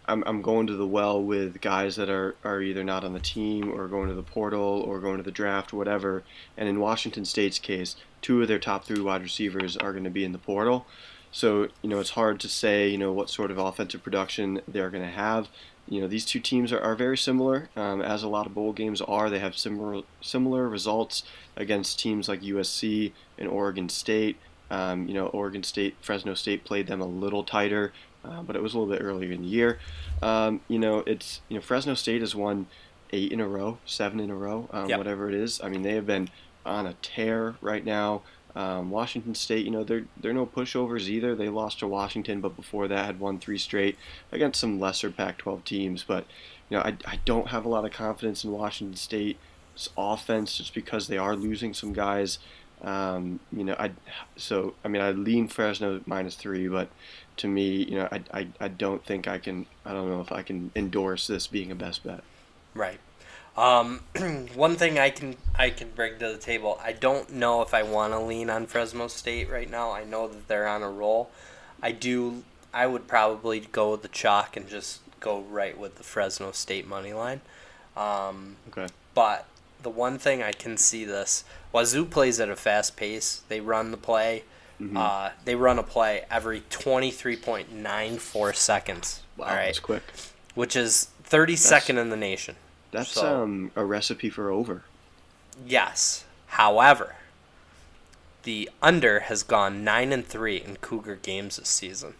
[0.08, 3.20] I'm, I'm going to the well with guys that are, are either not on the
[3.20, 6.22] team or going to the portal or going to the draft, whatever.
[6.56, 10.10] And in Washington State's case, two of their top three wide receivers are going to
[10.10, 10.86] be in the portal.
[11.32, 14.90] So, you know, it's hard to say, you know, what sort of offensive production they're
[14.90, 15.48] going to have.
[15.88, 18.72] You know, these two teams are, are very similar, um, as a lot of bowl
[18.72, 19.28] games are.
[19.28, 21.22] They have similar similar results
[21.56, 24.36] against teams like USC and Oregon State.
[24.70, 27.92] Um, you know, Oregon State, Fresno State played them a little tighter,
[28.28, 29.78] uh, but it was a little bit earlier in the year.
[30.22, 32.66] Um, you know, it's you know Fresno State has won
[33.12, 34.98] eight in a row, seven in a row, um, Yep.
[34.98, 35.60] whatever it is.
[35.62, 36.28] I mean, they have been
[36.64, 38.22] on a tear right now.
[38.56, 41.34] Um, Washington State, you know, they're they're no pushovers either.
[41.34, 43.96] They lost to Washington, but before that had won three straight
[44.32, 46.02] against some lesser Pac-12 teams.
[46.02, 46.24] But
[46.70, 49.38] you know, I, I don't have a lot of confidence in Washington State's
[49.96, 52.38] offense just because they are losing some guys.
[52.82, 53.92] Um, you know, I
[54.36, 56.88] so I mean I lean Fresno minus three, but
[57.38, 59.66] to me, you know, I, I, I don't think I can.
[59.84, 62.22] I don't know if I can endorse this being a best bet.
[62.74, 63.00] Right.
[63.56, 64.00] Um,
[64.54, 66.78] one thing I can I can bring to the table.
[66.82, 69.92] I don't know if I want to lean on Fresno State right now.
[69.92, 71.30] I know that they're on a roll.
[71.82, 72.44] I do.
[72.74, 76.86] I would probably go with the chalk and just go right with the Fresno State
[76.86, 77.40] money line.
[77.96, 78.86] Um, Okay.
[79.14, 79.46] but
[79.82, 81.44] the one thing I can see this
[81.76, 83.42] Wazoo plays at a fast pace.
[83.48, 84.44] They run the play.
[84.80, 84.96] Mm-hmm.
[84.96, 89.22] Uh, they run a play every twenty three point nine four seconds.
[89.36, 90.02] Wow, all right, that's quick.
[90.54, 92.56] which is thirty second in the nation.
[92.92, 94.84] That's So- um a recipe for over.
[95.66, 96.24] Yes.
[96.46, 97.16] However,
[98.44, 102.14] the under has gone nine and three in Cougar games this season.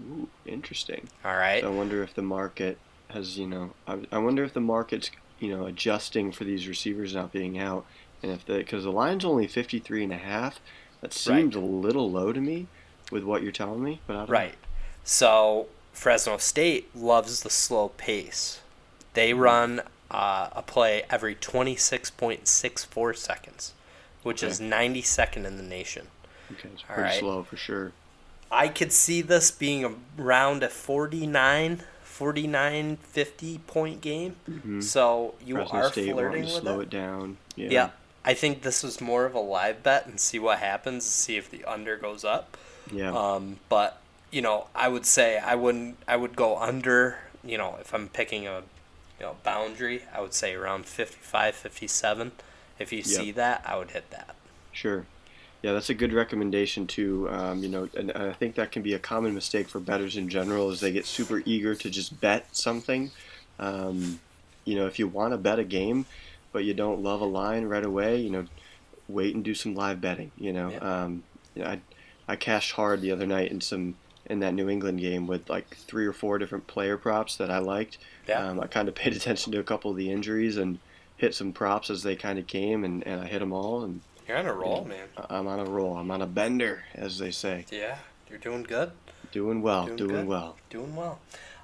[0.00, 1.08] Ooh, interesting.
[1.24, 1.64] All right.
[1.64, 2.78] I wonder if the market
[3.08, 7.14] has, you know, I, I wonder if the market's, you know, adjusting for these receivers
[7.14, 7.84] not being out,
[8.22, 10.60] and if the because the line's only 53 and a half,
[11.00, 12.66] that seems a little low to me,
[13.10, 14.00] with what you're telling me.
[14.06, 14.54] But I don't Right.
[15.04, 18.60] So Fresno State loves the slow pace.
[19.14, 19.40] They Mm-hmm.
[19.40, 19.80] run
[20.10, 21.34] uh, a play every
[22.14, 23.72] 26.64 seconds,
[24.22, 26.08] which is 92nd in the nation.
[26.52, 27.18] Okay, it's pretty right.
[27.20, 27.92] slow for sure.
[28.50, 34.36] I could see this being around a 49, 49, 50 point game.
[34.50, 34.82] Mhm.
[34.82, 36.84] So you Fresno are State flirting to with slow it.
[36.84, 37.36] it down.
[37.54, 37.68] Yeah.
[37.70, 37.90] Yeah.
[38.24, 41.50] I think this was more of a live bet and see what happens, see if
[41.50, 42.56] the under goes up.
[42.92, 43.12] Yeah.
[43.12, 45.96] Um, but you know, I would say I wouldn't.
[46.06, 47.18] I would go under.
[47.42, 48.62] You know, if I'm picking a
[49.18, 52.32] you know boundary, I would say around 55, 57.
[52.78, 54.34] If you see that, I would hit that.
[54.72, 55.04] Sure.
[55.62, 57.28] Yeah, that's a good recommendation too.
[57.30, 60.30] Um, you know, and I think that can be a common mistake for bettors in
[60.30, 63.10] general is they get super eager to just bet something.
[63.58, 64.20] Um,
[64.64, 66.06] you know, if you want to bet a game,
[66.52, 68.44] but you don't love a line right away, you know,
[69.08, 70.32] wait and do some live betting.
[70.36, 71.80] You know, um, you know, I
[72.28, 75.76] I cashed hard the other night in some in that New England game with like
[75.76, 77.98] three or four different player props that I liked.
[78.28, 78.46] Yeah.
[78.46, 80.78] Um, I kind of paid attention to a couple of the injuries and
[81.16, 84.00] hit some props as they kind of came, and, and I hit them all and.
[84.28, 85.08] You're on a roll, man.
[85.28, 85.96] I'm on a roll.
[85.96, 87.66] I'm on a bender, as they say.
[87.72, 88.92] Yeah, you're doing good.
[89.32, 90.56] Doing well, Doing doing, well.
[90.70, 91.18] Doing well.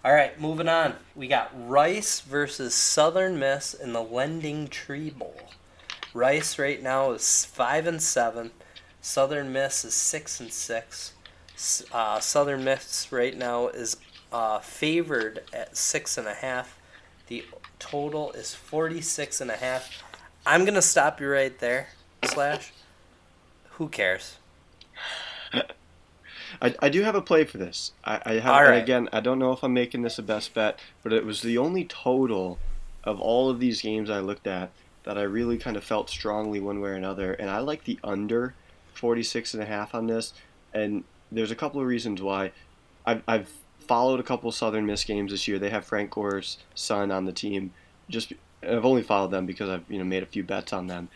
[0.07, 0.95] All right, moving on.
[1.17, 5.51] We got Rice versus Southern Miss in the Lending Tree Bowl.
[6.15, 8.53] Rice right now is five and seven.
[9.01, 11.13] Southern Miss is six and six.
[11.91, 13.97] Uh, Southern Miss right now is
[14.31, 16.79] uh, favored at six and a half.
[17.27, 17.45] The
[17.81, 20.05] total is 46 and a half.
[20.47, 21.89] I'm gonna stop you right there.
[22.27, 22.73] Slash.
[23.71, 24.37] Who cares?
[26.61, 27.93] I, I do have a play for this.
[28.05, 28.83] I, I have, right.
[28.83, 31.59] again, I don't know if I'm making this a best bet, but it was the
[31.59, 32.59] only total
[33.05, 34.71] of all of these games I looked at
[35.05, 37.99] that I really kind of felt strongly one way or another, and I like the
[38.03, 38.55] under
[38.95, 40.35] 46 and a half on this,
[40.75, 42.53] and there's a couple of reasons why.
[43.05, 45.59] I've, I've followed a couple Southern Miss games this year.
[45.59, 47.73] They have Frank Gore's son on the team.
[48.09, 51.09] Just I've only followed them because I've you know made a few bets on them,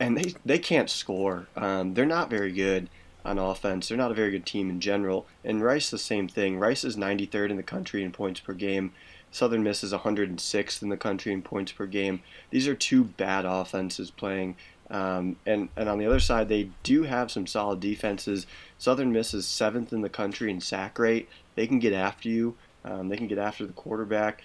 [0.00, 1.48] and they they can't score.
[1.54, 2.88] Um, they're not very good
[3.28, 3.88] on offense.
[3.88, 5.26] They're not a very good team in general.
[5.44, 6.58] And Rice, the same thing.
[6.58, 8.92] Rice is 93rd in the country in points per game.
[9.30, 12.22] Southern Miss is 106th in the country in points per game.
[12.50, 14.56] These are two bad offenses playing.
[14.90, 18.46] Um, and, and on the other side, they do have some solid defenses.
[18.78, 21.28] Southern Miss is seventh in the country in sack rate.
[21.56, 22.56] They can get after you.
[22.84, 24.42] Um, they can get after the quarterback.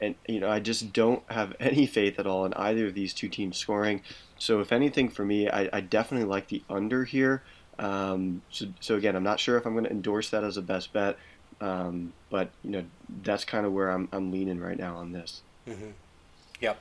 [0.00, 3.14] And you know, I just don't have any faith at all in either of these
[3.14, 4.02] two teams scoring.
[4.38, 7.42] So if anything, for me, I, I definitely like the under here.
[7.78, 10.62] Um, so, so again, I'm not sure if I'm going to endorse that as a
[10.62, 11.18] best bet,
[11.60, 12.84] um, but you know
[13.22, 15.42] that's kind of where I'm, I'm leaning right now on this.
[16.60, 16.80] Yep.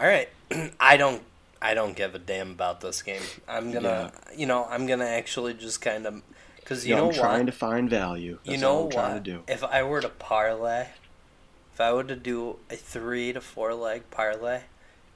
[0.00, 0.28] All right.
[0.80, 1.22] I don't.
[1.60, 3.22] I don't give a damn about this game.
[3.48, 4.12] I'm gonna.
[4.36, 4.66] You know.
[4.70, 6.22] I'm gonna actually just kind of.
[6.56, 7.46] Because you Yeah, know I'm trying what.
[7.46, 8.38] to find value.
[8.44, 9.24] That's you know trying what?
[9.24, 9.42] to do.
[9.48, 10.88] If I were to parlay,
[11.72, 14.62] if I were to do a three to four leg parlay,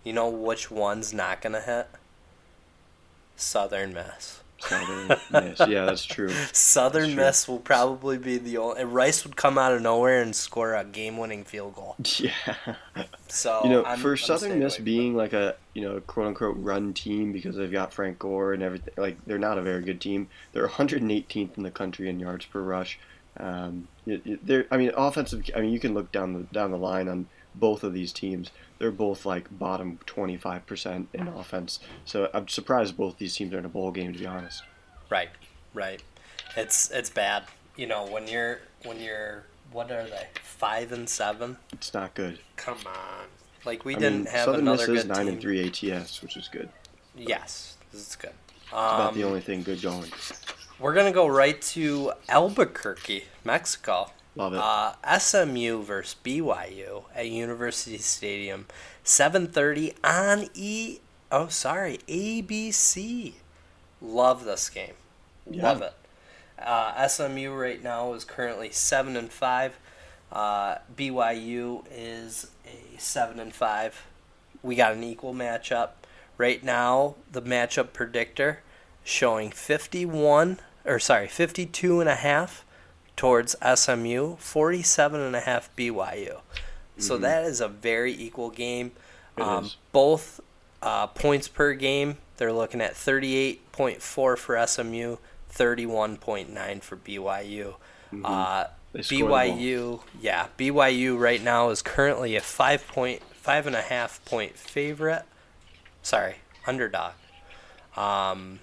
[0.05, 1.88] you know which one's not gonna hit?
[3.37, 4.41] Southern Miss.
[4.68, 5.59] Southern Miss.
[5.68, 6.29] Yeah, that's true.
[6.53, 7.25] Southern That's true.
[7.25, 8.85] Miss will probably be the only.
[8.85, 11.96] Rice would come out of nowhere and score a game-winning field goal.
[12.18, 12.33] Yeah.
[13.29, 16.57] So You know, I'm- for I'm Southern Miss being like a you know quote unquote
[16.59, 20.01] run team because they've got Frank Gore and everything, like they're not a very good
[20.01, 20.29] team.
[20.53, 22.98] They're 118th in the country in yards per rush.
[23.38, 25.48] Um, they're I mean offensive.
[25.57, 28.51] I mean you can look down the down the line on both of these teams.
[28.83, 31.79] They're both like bottom 25% in offense.
[32.05, 34.64] So I'm surprised both these teams are in a bowl game to be honest.
[35.09, 35.29] Right,
[35.73, 36.03] right.
[36.57, 37.45] It's it's bad.
[37.77, 41.59] You know when you're when you're what are they five and seven?
[41.73, 42.40] It's not good.
[42.57, 43.27] Come on,
[43.64, 45.35] like we I didn't mean, have Southern another Miss is good nine team.
[45.35, 46.68] and three ATS, which is good.
[47.16, 48.33] Yes, this is good.
[48.62, 50.11] It's about the Um, only thing good going.
[50.81, 54.11] we're gonna go right to Albuquerque, Mexico.
[54.35, 54.61] Love it.
[54.61, 58.66] Uh, SMU versus BYU at University Stadium,
[59.05, 61.01] 7:30 on E.
[61.31, 63.35] Oh, sorry, ABC.
[64.01, 64.95] Love this game.
[65.51, 65.62] Yeah.
[65.62, 65.95] Love it.
[66.59, 69.79] Uh, SMU right now is currently seven and five.
[70.31, 74.07] Uh, BYU is a seven and five.
[74.62, 75.90] We got an equal matchup
[76.38, 77.16] right now.
[77.31, 78.61] The matchup predictor
[79.05, 82.64] showing 51 or sorry 52 and a half
[83.16, 86.40] towards SMU, 47 and a half BYU.
[86.98, 88.92] So that is a very equal game.
[89.38, 89.70] Um.
[89.92, 90.40] Both
[90.83, 95.16] uh, points per game, they're looking at 38.4 for SMU,
[95.55, 97.75] 31.9 for BYU.
[98.25, 99.29] Uh, the ball.
[99.31, 104.57] BYU, yeah, BYU right now is currently a five point, five and a half point
[104.57, 105.22] favorite.
[106.03, 107.12] Sorry, underdog.
[107.96, 108.61] Um,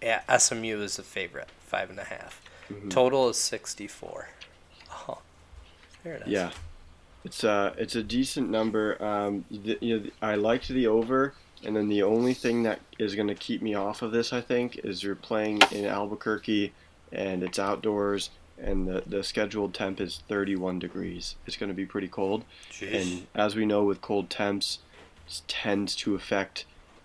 [0.00, 2.40] yeah, SMU is a favorite, five and a half.
[2.70, 2.88] Mm-hmm.
[2.88, 4.28] Total is sixty-four.
[5.08, 5.18] Oh,
[6.04, 6.28] there it is.
[6.28, 6.50] Yeah,
[7.24, 9.02] it's uh it's a decent number.
[9.02, 13.14] Um, the, you know, I liked the over, and then the only thing that is
[13.14, 16.72] going to keep me off of this, I think, is you're playing in Albuquerque,
[17.12, 21.36] and it's outdoors, and the the scheduled temp is 31 degrees.
[21.46, 22.92] It's going to be pretty cold, Jeez.
[22.94, 24.80] and as we know, with cold temps,
[25.26, 26.64] it tends to affect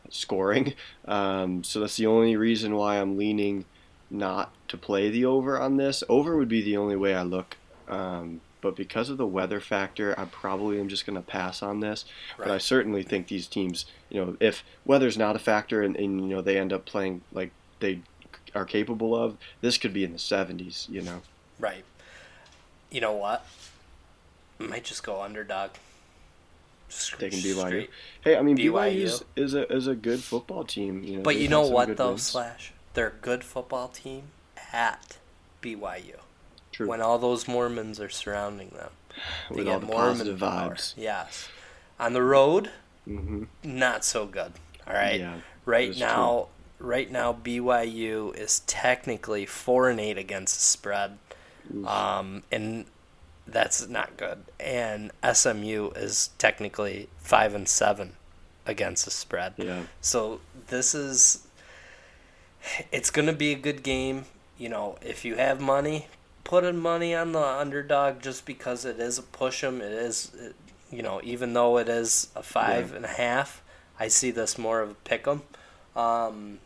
[0.09, 0.73] scoring.
[1.05, 3.65] Um, so that's the only reason why I'm leaning
[4.09, 6.03] not to play the over on this.
[6.09, 7.57] Over would be the only way I look.
[7.87, 11.81] Um, but because of the weather factor, I probably am just going to pass on
[11.81, 12.05] this.
[12.37, 16.21] But I certainly think these teams, you know, if weather's not a factor and, and
[16.21, 17.99] you know they end up playing like they
[18.55, 20.87] are capable of, this could be in the 70s.
[20.89, 21.21] You know.
[21.59, 21.83] Right.
[22.89, 23.45] You know what?
[24.59, 25.71] I might just go underdog.
[26.87, 27.65] Just Taking BYU.
[27.67, 27.89] straight.
[28.23, 28.71] Hey, I mean BYU.
[28.71, 31.03] BYU is, is a is a good football team.
[31.03, 32.23] You know, But you know what though, wins.
[32.23, 32.71] Slash?
[32.93, 34.23] They're a good football team
[34.71, 35.17] at
[35.61, 36.17] BYU.
[36.71, 36.87] True.
[36.87, 38.91] When all those Mormons are surrounding them.
[39.49, 40.71] They With get all the Mormon positive power.
[40.71, 40.93] vibes.
[40.97, 41.49] Yes.
[41.99, 42.71] On the road,
[43.05, 44.53] hmm not so good.
[44.87, 45.19] All right.
[45.19, 46.47] Yeah, right now,
[46.79, 51.17] right now BYU is technically four and eight against the spread,
[51.85, 52.85] um, and
[53.47, 54.43] that's not good.
[54.59, 58.13] And SMU is technically five and seven
[58.65, 59.53] against the spread.
[59.57, 59.83] Yeah.
[60.01, 61.45] So this is,
[62.91, 64.25] it's gonna be a good game.
[64.57, 66.07] You know, if you have money,
[66.43, 69.81] put in money on the underdog just because it is a push 'em.
[69.81, 70.55] It is, it,
[70.91, 72.95] you know, even though it is a five Yeah.
[72.97, 73.61] and a half,
[73.99, 75.41] I see this more of a pick 'em.
[75.95, 76.59] Um,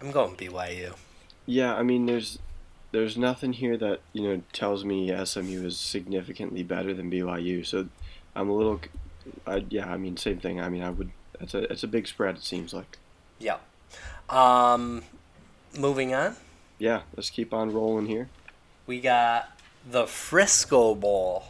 [0.00, 0.94] I'm going BYU.
[1.46, 2.38] Yeah, I mean, there's
[2.92, 7.64] there's nothing here that you know tells me SMU is significantly better than BYU.
[7.64, 7.88] So
[8.34, 8.80] I'm a little,
[9.46, 10.60] I, yeah, I mean, same thing.
[10.60, 11.10] I mean, I would.
[11.40, 12.36] It's a it's a big spread.
[12.36, 12.98] It seems like.
[13.38, 13.58] Yeah.
[14.30, 15.02] Um,
[15.76, 16.36] moving on,
[16.78, 18.28] Yeah, let's keep on rolling here.
[18.86, 19.50] we got
[19.90, 21.44] the Frisco Bowl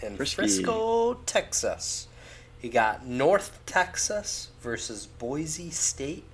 [0.00, 0.36] in Frisky.
[0.36, 2.08] Frisco, Texas.
[2.60, 6.24] You got North Texas versus Boise State.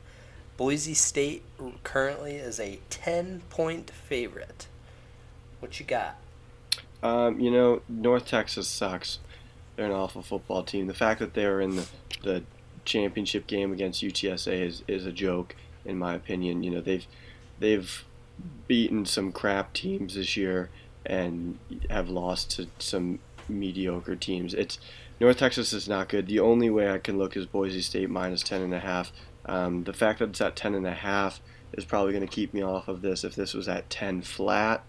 [0.57, 1.43] Boise State
[1.83, 4.69] currently is a 10 point favorite.
[5.59, 6.17] What you got?
[7.03, 9.19] Um, you know, North Texas sucks.
[9.77, 10.87] They're an awful football team.
[10.87, 11.87] The fact that they were in the,
[12.23, 12.43] the
[12.85, 16.63] championship game against UTSA is, is a joke, in my opinion.
[16.63, 17.07] You know, they've
[17.59, 18.05] they've
[18.67, 20.71] beaten some crap teams this year
[21.05, 21.59] and
[21.89, 23.19] have lost to some
[23.49, 24.55] mediocre teams.
[24.55, 24.79] It's
[25.19, 26.27] North Texas is not good.
[26.27, 29.13] The only way I can look is Boise State minus ten and a half.
[29.47, 31.41] Um, the fact that it's at ten and a half
[31.73, 33.25] is probably going to keep me off of this.
[33.25, 34.85] If this was at ten flat,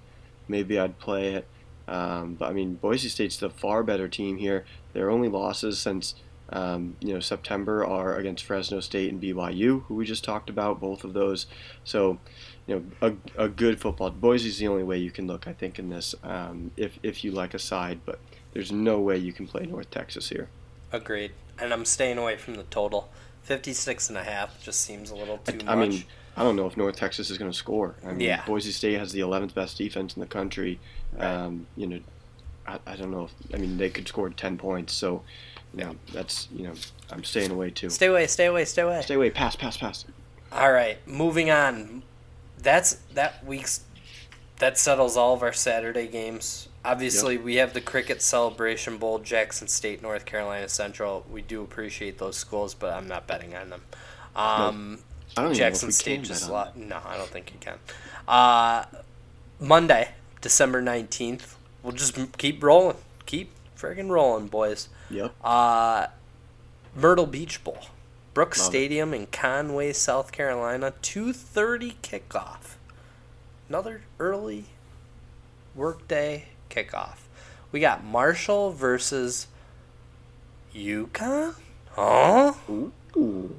[0.47, 1.47] maybe I'd play it.
[1.87, 4.65] Um, but I mean, Boise State's the far better team here.
[4.93, 6.15] Their only losses since
[6.51, 10.79] um, you know September are against Fresno State and BYU, who we just talked about,
[10.79, 11.47] both of those.
[11.83, 12.19] So,
[12.67, 14.09] you know, a, a good football.
[14.11, 16.13] Boise is the only way you can look, I think, in this.
[16.23, 18.19] Um, if if you like a side, but
[18.53, 20.49] there's no way you can play North Texas here.
[20.91, 21.31] Agreed.
[21.59, 23.09] And I'm staying away from the total.
[23.43, 25.89] 56 and a half just seems a little too I much.
[25.89, 26.03] mean,
[26.37, 27.95] I don't know if North Texas is going to score.
[28.05, 28.45] I mean, Yeah.
[28.45, 30.79] Boise State has the 11th best defense in the country.
[31.13, 31.25] Right.
[31.25, 31.99] Um, you know,
[32.67, 33.25] I, I don't know.
[33.25, 34.93] If, I mean, they could score 10 points.
[34.93, 35.23] So,
[35.73, 36.73] know, that's, you know,
[37.11, 37.89] I'm staying away too.
[37.89, 39.01] stay away, stay away, stay away.
[39.01, 39.29] Stay away.
[39.29, 40.05] Pass, pass, pass.
[40.51, 42.03] All right, moving on.
[42.57, 43.81] That's that week's
[44.59, 46.67] that settles all of our Saturday games.
[46.83, 51.25] Obviously, we have the Cricket Celebration Bowl, Jackson State, North Carolina Central.
[51.31, 53.83] We do appreciate those schools, but I'm not betting on them.
[54.35, 54.99] Um,
[55.37, 56.77] I don't Jackson even know if we State just lot.
[56.77, 57.77] No, I don't think you can.
[58.27, 58.85] Uh,
[59.59, 60.09] Monday,
[60.41, 61.55] December nineteenth.
[61.83, 64.89] We'll just keep rolling, keep friggin' rolling, boys.
[65.11, 65.33] Yep.
[65.43, 66.07] Uh,
[66.95, 67.79] Myrtle Beach Bowl,
[68.33, 68.71] Brooks Love it.
[68.71, 70.93] Stadium in Conway, South Carolina.
[71.01, 72.75] Two thirty kickoff.
[73.69, 74.65] Another early
[75.75, 77.17] workday kickoff.
[77.71, 79.47] We got Marshall versus
[80.75, 81.55] UConn.
[81.91, 82.53] Huh?
[82.69, 83.55] Ooh.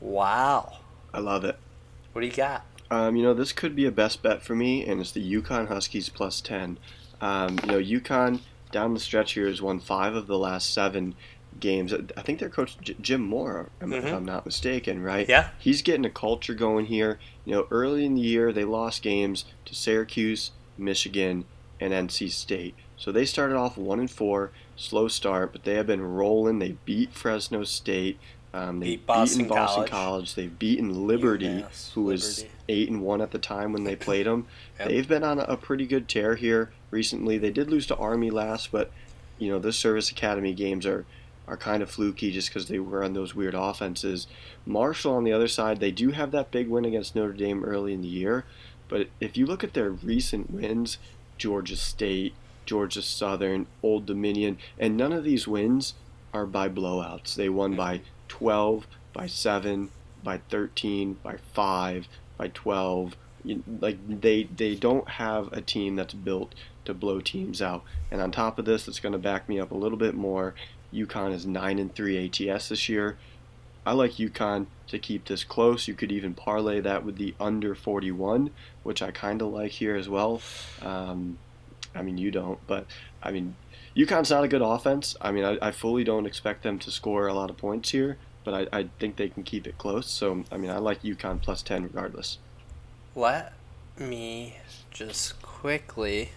[0.00, 0.78] Wow.
[1.12, 1.58] I love it.
[2.12, 2.64] What do you got?
[2.90, 5.68] Um, you know, this could be a best bet for me, and it's the UConn
[5.68, 6.78] Huskies plus 10.
[7.20, 8.40] Um, you know, UConn
[8.76, 11.14] down the stretch here has won five of the last seven
[11.58, 11.94] games.
[11.94, 14.12] I think their coach J- Jim Mora, if Mhm.
[14.12, 15.26] I'm not mistaken, right?
[15.26, 15.48] Yeah.
[15.58, 17.18] He's getting a culture going here.
[17.46, 21.46] You know, early in the year they lost games to Syracuse, Michigan,
[21.80, 22.74] and NC State.
[22.98, 26.58] So they started off one and four, slow start, but they have been rolling.
[26.58, 28.18] They beat Fresno State.
[28.52, 29.90] Um, they've Beat Boston beaten Boston College.
[29.90, 30.34] College.
[30.34, 31.64] They've beaten Liberty,
[31.94, 34.46] who was eight and one at the time when they played them.
[34.78, 34.88] Yep.
[34.88, 37.38] They've been on a pretty good tear here recently.
[37.38, 38.90] They did lose to Army last, but
[39.38, 41.04] you know, those Service Academy games are
[41.48, 44.26] are kind of fluky just because they were on those weird offenses.
[44.64, 47.92] Marshall on the other side, they do have that big win against Notre Dame early
[47.92, 48.44] in the year,
[48.88, 50.98] but if you look at their recent wins,
[51.38, 52.34] Georgia State,
[52.64, 55.94] Georgia Southern, Old Dominion, and none of these wins
[56.34, 57.34] are by blowouts.
[57.34, 59.90] They won by 12, by 7,
[60.22, 63.16] by 13, by 5, by 12.
[63.80, 67.82] Like they they don't have a team that's built to blow teams out.
[68.10, 70.54] And on top of this, it's going to back me up a little bit more.
[70.92, 73.18] UConn is 9 and 3 ATS this year.
[73.84, 75.86] I like UConn to keep this close.
[75.86, 78.50] You could even parlay that with the under 41,
[78.82, 80.40] which I kind of like here as well.
[80.82, 81.38] Um,
[81.94, 82.86] I mean, you don't, but
[83.22, 83.56] I mean,
[83.96, 85.16] UConn's not a good offense.
[85.20, 88.18] I mean, I, I fully don't expect them to score a lot of points here,
[88.44, 90.10] but I, I think they can keep it close.
[90.10, 92.38] So, I mean, I like UConn plus 10 regardless.
[93.16, 93.54] Let
[93.98, 94.58] me
[94.90, 96.32] just quickly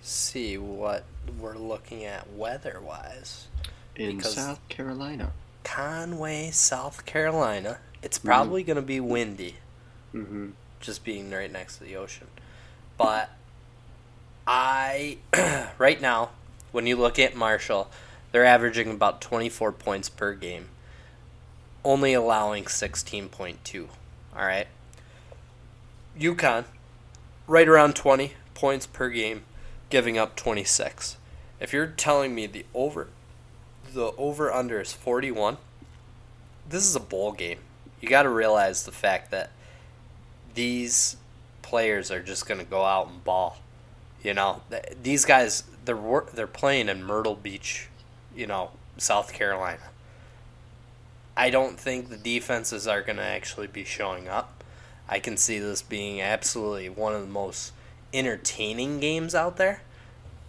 [0.00, 1.04] see what
[1.38, 3.48] we're looking at weather wise.
[3.94, 5.32] In Because- South Carolina.
[5.64, 7.80] Conway, South Carolina.
[8.02, 9.56] It's probably going to be windy,
[10.12, 10.50] hmm
[10.80, 12.28] just being right next to the ocean.
[12.96, 13.28] But
[14.46, 15.18] I,
[15.78, 16.30] right now,
[16.72, 17.90] when you look at Marshall,
[18.32, 20.68] they're averaging about 24 points per game,
[21.84, 23.88] only allowing 16.2.
[24.34, 24.68] All right.
[26.18, 26.64] UConn,
[27.46, 29.42] right around 20 points per game,
[29.90, 31.16] giving up 26.
[31.60, 33.08] If you're telling me the over,
[33.92, 35.56] the over under is 41,
[36.68, 37.58] this is a bowl game.
[38.00, 39.50] You got to realize the fact that
[40.54, 41.16] these
[41.62, 43.58] players are just going to go out and ball.
[44.22, 44.62] You know,
[45.02, 47.88] these guys they're they're playing in Myrtle Beach,
[48.34, 49.90] you know, South Carolina.
[51.36, 54.57] I don't think the defenses are going to actually be showing up.
[55.08, 57.72] I can see this being absolutely one of the most
[58.12, 59.82] entertaining games out there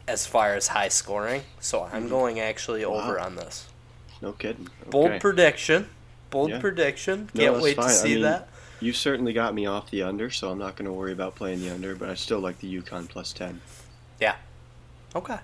[0.07, 1.43] as far as high scoring.
[1.59, 2.09] So I'm mm-hmm.
[2.09, 3.67] going actually over on this.
[4.21, 4.67] No kidding.
[4.89, 5.89] Bold prediction.
[6.29, 6.59] Bold Yeah.
[6.59, 7.29] prediction.
[7.33, 7.85] No, Can't that's wait fine.
[7.85, 8.49] to I see mean, that.
[8.81, 11.61] You've certainly got me off the under, so I'm not going to worry about playing
[11.61, 13.61] the under, but I still like the UConn plus 10.
[14.19, 14.35] Yeah.
[15.15, 15.37] Okay.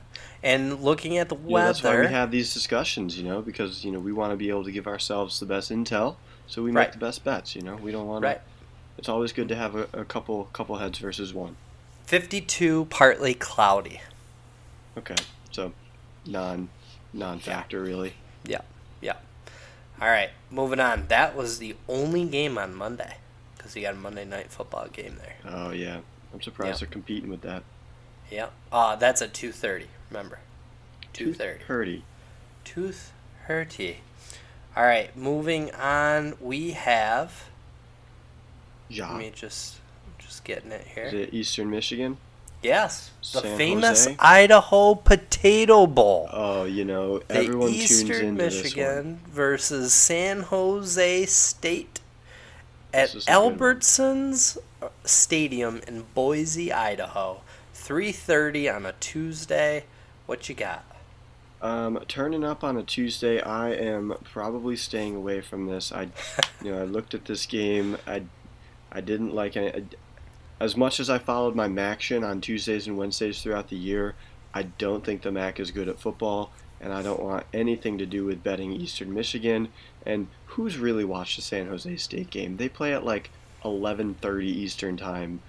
[0.43, 3.83] And looking at the You know, that's why we have these discussions, you know, because,
[3.83, 6.15] you know, we want to be able to give ourselves the best intel,
[6.47, 7.75] so we make the best bets, you know.
[7.75, 8.39] We don't want to.
[8.97, 11.55] It's always good to have a, a couple couple heads versus one.
[12.05, 14.01] 52 partly cloudy.
[14.97, 15.15] Okay,
[15.51, 15.73] so
[16.25, 16.69] non
[17.13, 18.13] non factor really.
[18.45, 18.61] Yeah.
[19.01, 19.15] Yeah.
[20.01, 20.29] All right.
[20.51, 21.07] Moving on.
[21.07, 23.17] That was the only game on Monday
[23.57, 25.35] because you got a Monday night football game there.
[25.45, 25.99] Oh yeah,
[26.33, 26.85] I'm surprised Yeah.
[26.85, 27.63] they're competing with that.
[28.31, 28.51] Yep.
[28.71, 29.85] Uh, that's at 2:30.
[30.09, 30.39] Remember.
[31.13, 31.65] 2:30.
[31.65, 32.03] Purdy.
[32.63, 33.11] Tooth
[33.47, 33.97] hurty.
[34.75, 35.15] All right.
[35.15, 36.35] Moving on.
[36.39, 37.45] We have.
[38.89, 39.11] Ja.
[39.11, 39.77] Let me just
[40.17, 41.05] just getting it here.
[41.05, 42.17] Is it Eastern Michigan?
[42.61, 44.17] Yes, the San famous Jose?
[44.19, 46.29] Idaho Potato Bowl.
[46.31, 48.63] Oh, you know, the everyone tunes Eastern into this one.
[48.63, 51.99] Michigan versus San Jose State
[52.93, 53.57] at This is a good one.
[53.57, 54.57] Albertsons
[55.03, 57.41] Stadium in Boise, Idaho.
[57.73, 59.85] 3:30 on a Tuesday.
[60.25, 60.83] What you got?
[61.61, 65.91] Um, turning up on a Tuesday, I am probably staying away from this.
[65.91, 66.09] I,
[66.63, 67.97] you know, I looked at this game.
[68.05, 68.23] I,
[68.95, 69.95] I didn't like it.
[70.59, 74.15] As much as I followed my MACtion on Tuesdays and Wednesdays throughout the year,
[74.53, 78.05] I don't think the MAC is good at football, and I don't want anything to
[78.05, 79.67] do with betting Eastern Michigan.
[80.05, 82.55] And who's really watched the San Jose State game?
[82.55, 83.31] They play at like
[83.65, 85.41] 11:30 Eastern time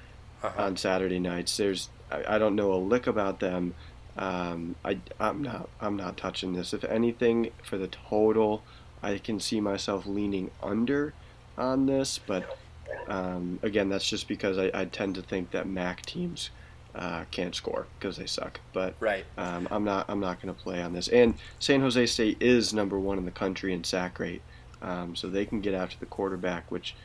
[0.42, 0.64] Uh-huh.
[0.64, 1.56] on Saturday nights.
[1.56, 3.74] There's I, I don't know a lick about them.
[4.18, 6.74] Um, I I'm not I'm not touching this.
[6.74, 8.62] If anything, for the total,
[9.02, 11.14] I can see myself leaning under
[11.56, 12.18] on this.
[12.18, 12.58] But
[13.06, 16.50] um, again, that's just because I, I tend to think that MAC teams
[16.94, 18.60] uh, can't score because they suck.
[18.72, 19.26] But Right.
[19.36, 21.08] um, I'm not I'm not going to play on this.
[21.08, 24.44] And San Jose State is number one in the country in sack rate,
[24.82, 26.96] um, so they can get after the quarterback, which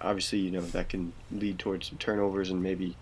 [0.00, 2.98] obviously you know that can lead towards some turnovers and maybe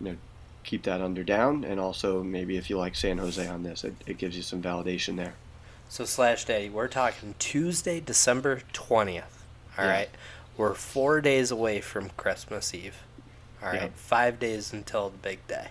[0.00, 0.16] you know
[0.64, 1.64] keep that under down.
[1.64, 4.62] And also maybe if you like San Jose on this, it, it gives you some
[4.62, 5.40] validation there.
[5.88, 9.44] So slash day, we're talking Tuesday, December twentieth.
[9.78, 9.90] All Yeah.
[9.90, 10.10] right,
[10.56, 12.96] we're four days away from Christmas Eve.
[13.62, 13.88] All right, Yeah.
[13.94, 15.68] five days until the big day.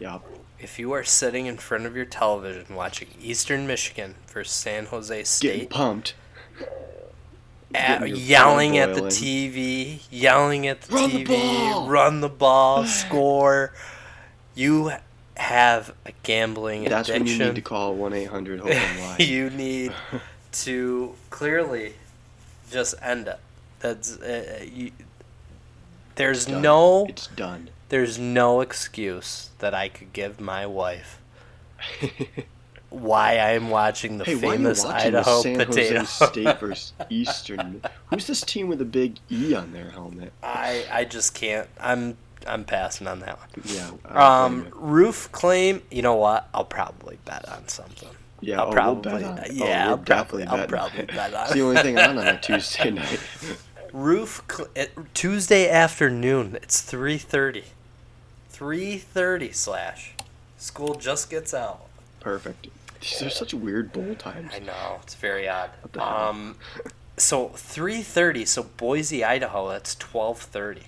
[0.00, 0.18] Yeah,
[0.60, 5.14] If you are sitting in front of your television watching Eastern Michigan versus San Jose
[5.14, 6.14] getting State, pumped.
[7.74, 9.02] at, getting yelling at the.
[9.02, 11.26] TV, yelling at the Run the TV,
[11.72, 11.88] ball!
[11.88, 13.72] run the ball, score,
[14.54, 14.92] you
[15.36, 16.96] have a gambling addiction.
[16.96, 19.92] That's when you need to call one eight hundred Hope you need
[20.52, 21.94] to clearly
[22.70, 23.38] just end it.
[23.80, 24.92] That's uh, you,
[26.16, 26.62] there's Done.
[26.62, 27.70] no It's done.
[27.90, 31.20] there's no excuse that I could give my wife
[32.90, 35.98] why I'm watching the hey, why are you famous watching Idaho the San potato.
[36.00, 37.82] Jose State versus Eastern?
[38.06, 40.32] Who's this team with a big E on their helmet?
[40.42, 41.68] I I just can't.
[41.78, 42.16] I'm
[42.46, 43.48] I'm passing on that one.
[43.64, 43.90] Yeah.
[44.02, 45.82] Blame Um, Roofclaim.
[45.90, 46.48] You know what?
[46.54, 48.08] I'll probably bet on something.
[48.40, 49.52] Yeah, I'll oh, probably, we'll bet on it.
[49.52, 52.18] yeah, oh, I'll we'll probably, definitely I'll probably bet on it's the only thing on
[52.18, 53.20] on a Tuesday night.
[53.92, 54.68] Roof cl-
[55.14, 56.56] Tuesday afternoon.
[56.62, 57.64] It's three thirty.
[58.48, 60.14] Three thirty slash.
[60.56, 61.86] School just gets out.
[62.20, 62.68] Perfect.
[63.00, 64.50] These are such weird bowl times.
[64.54, 65.70] I know it's very odd.
[65.82, 66.28] What the hell?
[66.30, 66.56] Um,
[67.16, 68.44] so three thirty.
[68.44, 69.68] So Boise, Idaho.
[69.68, 70.82] That's twelve thirty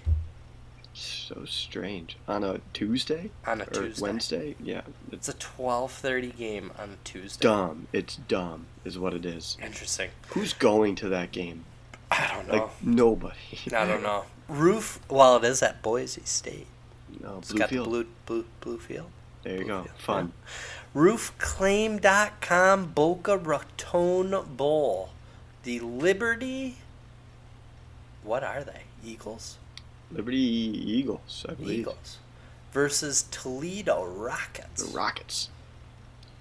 [0.93, 2.17] So strange.
[2.27, 4.03] On a Tuesday on a Tuesday.
[4.03, 4.57] Wednesday?
[4.61, 4.83] Yeah.
[5.13, 7.43] It's It's a twelve thirty game on Tuesday.
[7.43, 7.87] dumb.
[7.93, 9.57] It's dumb, is what it is.
[9.63, 10.11] Interesting.
[10.31, 11.65] Who's going to that game?
[12.11, 12.55] I don't know.
[12.55, 13.37] Like nobody.
[13.75, 14.25] I don't know.
[14.49, 14.99] Roof.
[15.09, 16.67] Well, it is at Boise State.
[17.23, 17.85] No, It's got the Bluefield.
[17.85, 19.11] blue blue blue field.
[19.43, 19.83] There you go.
[19.83, 20.33] Bluefield, Fun.
[20.95, 25.11] Roofclaim.com Boca Raton Bowl.
[25.63, 26.77] The Liberty.
[28.23, 28.83] What are they?
[29.05, 29.57] Eagles?
[30.11, 31.81] Liberty Eagles, I believe.
[31.81, 32.19] Eagles.
[32.73, 34.83] Versus Toledo Rockets.
[34.83, 35.49] The Rockets.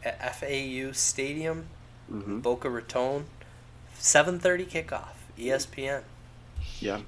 [0.04, 1.68] At FAU Stadium,
[2.10, 3.26] hmm Boca Raton.
[4.00, 5.19] 7.30 kickoff.
[5.40, 6.04] ESPN.
[6.80, 7.00] Yeah.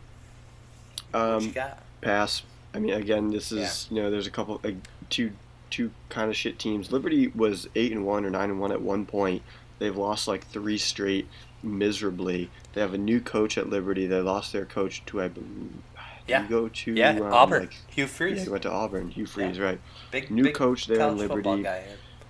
[1.11, 1.79] What you Um, got?
[2.01, 2.43] pass.
[2.73, 4.75] I mean, again, this is you know, there's a couple, like,
[5.09, 5.31] two,
[5.69, 6.91] two kind of shit teams.
[6.91, 9.41] Liberty was eight and one or nine and one at one point.
[9.79, 11.27] They've lost like three straight
[11.63, 12.49] miserably.
[12.73, 14.07] They have a new coach at Liberty.
[14.07, 15.73] They lost their coach to I believe.
[16.27, 16.43] Yeah.
[16.43, 17.61] You go to Yeah, um, Auburn.
[17.63, 18.43] like- Hugh yeah, Freeze.
[18.43, 19.09] he went to Auburn.
[19.09, 19.79] Hugh Freeze, right?
[20.11, 21.63] big, new big coach there in Liberty.
[21.63, 21.83] guy.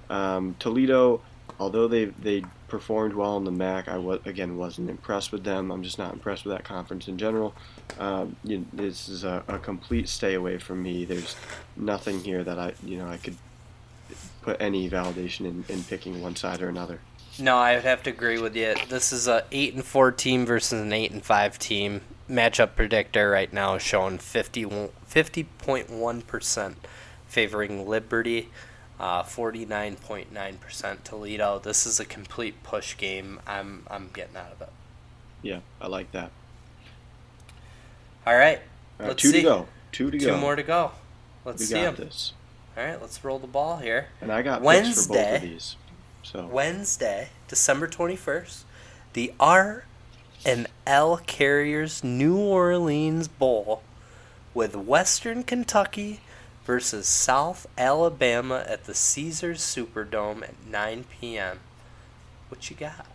[0.09, 1.21] Um, Toledo,
[1.61, 5.71] although they they performed well on the MAC, I was again wasn't impressed with them.
[5.71, 7.53] I'm just not impressed with that conference in general.
[7.99, 11.05] Um, you know, this is a, a complete stay away from me.
[11.05, 11.35] There's
[11.77, 13.35] nothing here that I you know I could
[14.41, 16.99] put any validation in, in picking one side or another.
[17.39, 18.73] No, I would have to agree with you.
[18.89, 22.01] This is a eight and four team versus an eight and five team.
[22.27, 26.77] Matchup predictor right now showing 50.1 percent
[27.27, 28.49] favoring Liberty,
[29.01, 31.59] uh, 49.9 percent Toledo.
[31.59, 33.39] This is a complete push game.
[33.47, 34.69] I'm I'm getting out of it.
[35.41, 36.31] Yeah, I like that.
[38.25, 38.59] All right,
[38.99, 39.37] Uh, let's two see.
[39.37, 39.67] to go.
[39.91, 40.37] Two to Two go.
[40.37, 40.91] more to go.
[41.43, 42.05] Let's we see got them.
[42.05, 42.33] this.
[42.77, 44.07] All right, let's roll the ball here.
[44.21, 45.35] And I got picks for both Wednesday.
[45.37, 45.75] of these.
[46.23, 48.63] So Wednesday, December 21st,
[49.13, 49.85] the R
[50.45, 53.81] and L Carriers New Orleans Bowl
[54.53, 56.19] with Western Kentucky
[56.71, 61.59] versus South Alabama at the Caesars Superdome at 9 p.m.
[62.47, 63.05] What you got?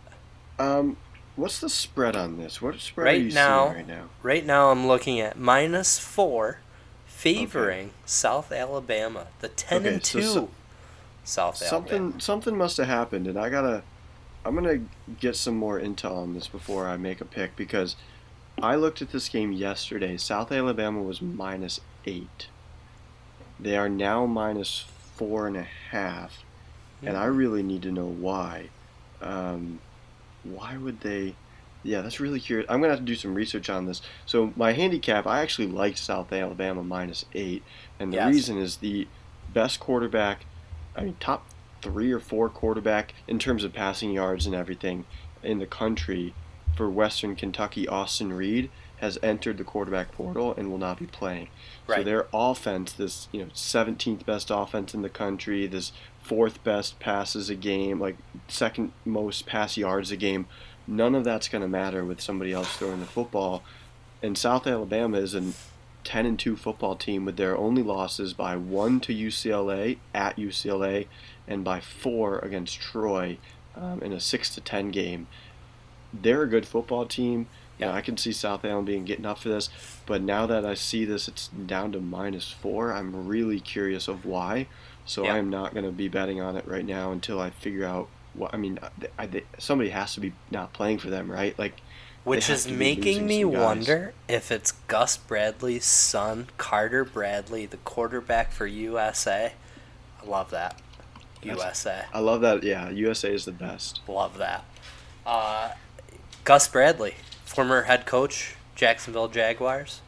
[0.59, 0.95] um,
[1.35, 2.61] what's the spread on this?
[2.61, 4.03] What spread Right are you now- seeing right now?
[4.21, 6.59] Right now, I'm looking at minus four,
[7.07, 10.49] favoring South Alabama, the 10 Okay, and so 2 so-
[11.23, 12.21] South something Alabama.
[12.21, 13.81] something must have happened and i gotta
[14.45, 14.79] i'm gonna
[15.19, 17.97] get some more intel on this before i make a pick because
[18.61, 22.47] i looked at this game yesterday south alabama was minus eight
[23.59, 24.85] they are now minus
[25.15, 26.43] four and a half
[27.03, 28.69] and i really need to know why
[29.21, 29.79] Um,
[30.43, 31.33] why would they?
[31.83, 32.67] Yeah, that's really curious.
[32.69, 34.01] I'm gonna have to do some research on this.
[34.25, 37.63] So my handicap, I actually like South Alabama minus eight,
[37.99, 38.33] and the Yes.
[38.33, 39.07] reason is the
[39.53, 40.45] best quarterback.
[40.95, 41.45] I mean, top
[41.81, 45.05] three or four quarterback in terms of passing yards and everything
[45.43, 46.33] in the country
[46.75, 51.47] for Western Kentucky, Austin Reed has entered the quarterback portal and will not be playing.
[51.99, 56.99] So their offense, this you know 17th best offense in the country, this fourth best
[56.99, 58.17] passes a game, like
[58.47, 60.47] second most pass yards a game,
[60.85, 63.63] none of that's going to matter with somebody else throwing the football.
[64.21, 65.53] And South Alabama is a
[66.03, 71.07] 10 and 2 football team with their only losses by one to UCLA at UCLA
[71.47, 73.37] and by four against Troy
[73.75, 75.27] um, in a 6 to 10 game.
[76.13, 77.47] They're a good football team.
[77.79, 77.93] Yeah.
[77.93, 79.69] I can see South Alabama being getting up for this,
[80.05, 82.91] but now that I see this, it's down to minus four.
[82.93, 84.67] I'm really curious of why.
[85.05, 85.35] So Yeah.
[85.35, 88.09] I am not going to be betting on it right now until I figure out
[88.33, 88.53] what.
[88.53, 88.79] I mean,
[89.17, 91.57] I, I, somebody has to be not playing for them, right?
[91.57, 91.75] Like,
[92.23, 98.67] Which is making me wonder if it's Gus Bradley's son, Carter Bradley, the quarterback for
[98.67, 99.53] USA.
[100.21, 100.81] I love that.
[101.43, 102.05] That's- USA.
[102.13, 102.63] I love that.
[102.63, 104.01] Yeah, USA is the best.
[104.07, 104.65] Love that.
[105.25, 105.71] Uh,
[106.43, 107.15] Gus Bradley,
[107.57, 110.01] former head coach, Jacksonville Jaguars.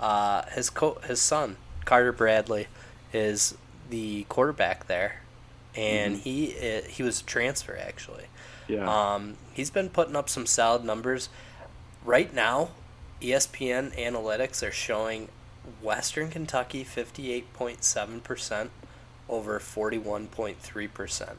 [0.00, 2.68] Uh, his co- his son, Carter Bradley,
[3.12, 3.54] is
[3.90, 5.20] the quarterback there,
[5.74, 8.24] and he i he was a transfer actually.
[8.66, 8.88] Yeah.
[8.88, 11.28] Um, he's been putting up some solid numbers.
[12.02, 12.70] Right now,
[13.20, 15.28] ESPN analytics are showing
[15.82, 18.68] Western Kentucky 58.7%
[19.28, 21.34] over 41.3%.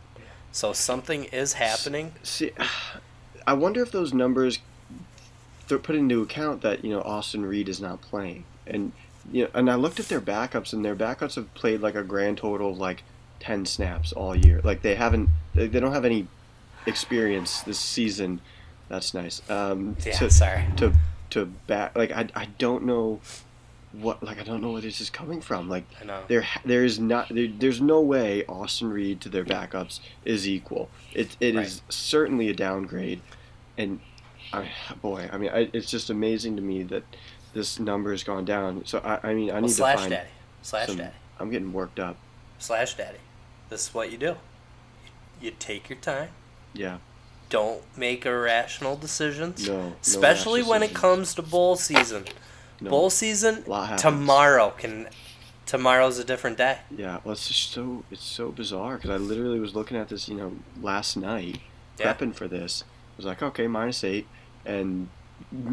[0.51, 2.13] So something is happening.
[2.21, 2.51] See,
[3.47, 4.59] I wonder if those numbers
[5.67, 8.91] they're put into account that you know Austin Reed is not playing, and
[9.31, 12.03] you know, and I looked at their backups, and their backups have played like a
[12.03, 13.03] grand total of like
[13.39, 14.61] ten snaps all year.
[14.63, 16.27] Like they haven't, they, they don't have any
[16.85, 18.41] experience this season.
[18.89, 19.41] That's nice.
[19.49, 20.65] Um, Yeah, to, sorry.
[20.77, 20.93] to
[21.31, 23.19] to back like I, I don't know
[23.91, 25.67] what like I don't know where this is coming from.
[25.69, 26.21] Like I know.
[26.27, 30.89] there there is not there, there's no way Austin Reed to their backups is equal.
[31.13, 31.81] It it is Right.
[31.93, 33.19] certainly a downgrade,
[33.77, 33.99] and
[34.53, 34.69] I
[35.01, 37.03] boy I mean I, it's just amazing to me that
[37.53, 38.85] this number has gone down.
[38.85, 40.29] So I I mean I Well, need slash to find slash daddy.
[40.61, 40.97] Slash some.
[40.97, 41.15] daddy.
[41.39, 42.17] I'm getting worked up.
[42.59, 43.19] Slash daddy.
[43.69, 44.35] This is what you do.
[45.41, 46.29] You take your time.
[46.73, 46.97] Yeah.
[47.49, 49.67] Don't make irrational decisions.
[49.67, 49.89] No.
[49.89, 52.25] no Especially rash when it comes to bowl season.
[52.81, 52.89] No.
[52.89, 53.63] Bowl season
[53.97, 55.07] tomorrow can
[55.65, 56.77] tomorrow's a different day.
[56.95, 60.27] Yeah, well, it's just so it's so bizarre because I literally was looking at this,
[60.29, 61.59] you know, last night,
[61.99, 62.13] Yeah.
[62.13, 62.83] prepping for this.
[62.87, 64.27] I was like, okay, minus eight,
[64.67, 65.09] and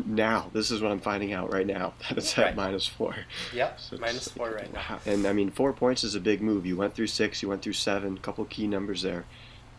[0.07, 2.57] now this is what I'm finding out right now that it's at Right.
[2.57, 3.15] minus four.
[3.53, 3.81] Yep.
[3.81, 5.01] So like, four right now.
[5.07, 6.65] And I mean, four points is a big move.
[6.67, 9.25] You went through six, you went through seven, a couple key numbers there.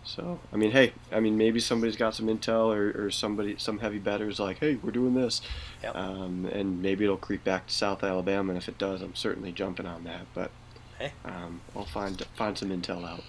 [0.03, 3.79] So I mean, hey, I mean, maybe somebody's got some intel, or, or somebody, some
[3.79, 5.41] heavy betters like, hey, we're doing this,
[5.81, 5.95] Yep.
[5.95, 8.49] um, and maybe it'll creep back to South Alabama.
[8.53, 10.21] And if it does, I'm certainly jumping on that.
[10.35, 10.51] But
[10.99, 11.13] Hey.
[11.23, 13.23] um, I'll find find some intel out.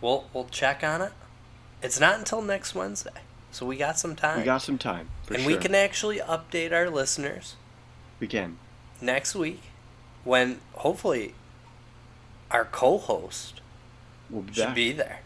[0.00, 1.12] We'll we'll check on it.
[1.82, 3.10] It's not until next Wednesday.
[3.52, 4.38] So we got some time.
[4.38, 5.46] We got some time and sure.
[5.46, 7.56] we can actually update our listeners
[8.20, 8.58] We can.
[9.00, 9.60] next week
[10.24, 11.34] when hopefully
[12.50, 13.60] our co-host
[14.28, 14.74] We'll be should back.
[14.74, 15.20] be there.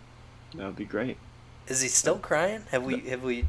[0.55, 1.19] That would be great.
[1.67, 2.63] Is he still crying?
[2.71, 3.45] Have we have we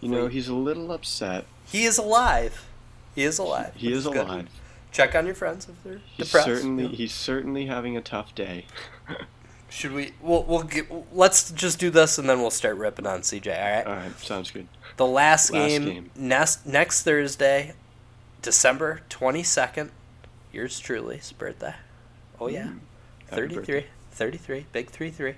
[0.00, 0.32] You know, Wait.
[0.32, 1.46] he's a little upset.
[1.66, 2.66] He is alive.
[3.14, 3.72] He is alive.
[3.76, 4.48] He is alive.
[4.92, 6.46] Check on your friends if they're He's depressed.
[6.46, 6.88] certainly know.
[6.90, 8.66] he's certainly having a tough day.
[9.68, 10.12] Should we?
[10.20, 10.86] We'll we'll get.
[11.14, 13.46] Let's just do this and then we'll start ripping on CJ.
[13.48, 13.86] All right.
[13.86, 14.68] All right, sounds good.
[14.96, 16.10] The last, Last game, game.
[16.16, 17.74] next next Thursday,
[18.42, 19.90] December twenty second.
[20.52, 21.74] Yours truly's birthday.
[22.40, 22.78] Oh yeah, Mm,
[23.28, 23.86] 33, birthday.
[24.12, 25.34] 33, big three three.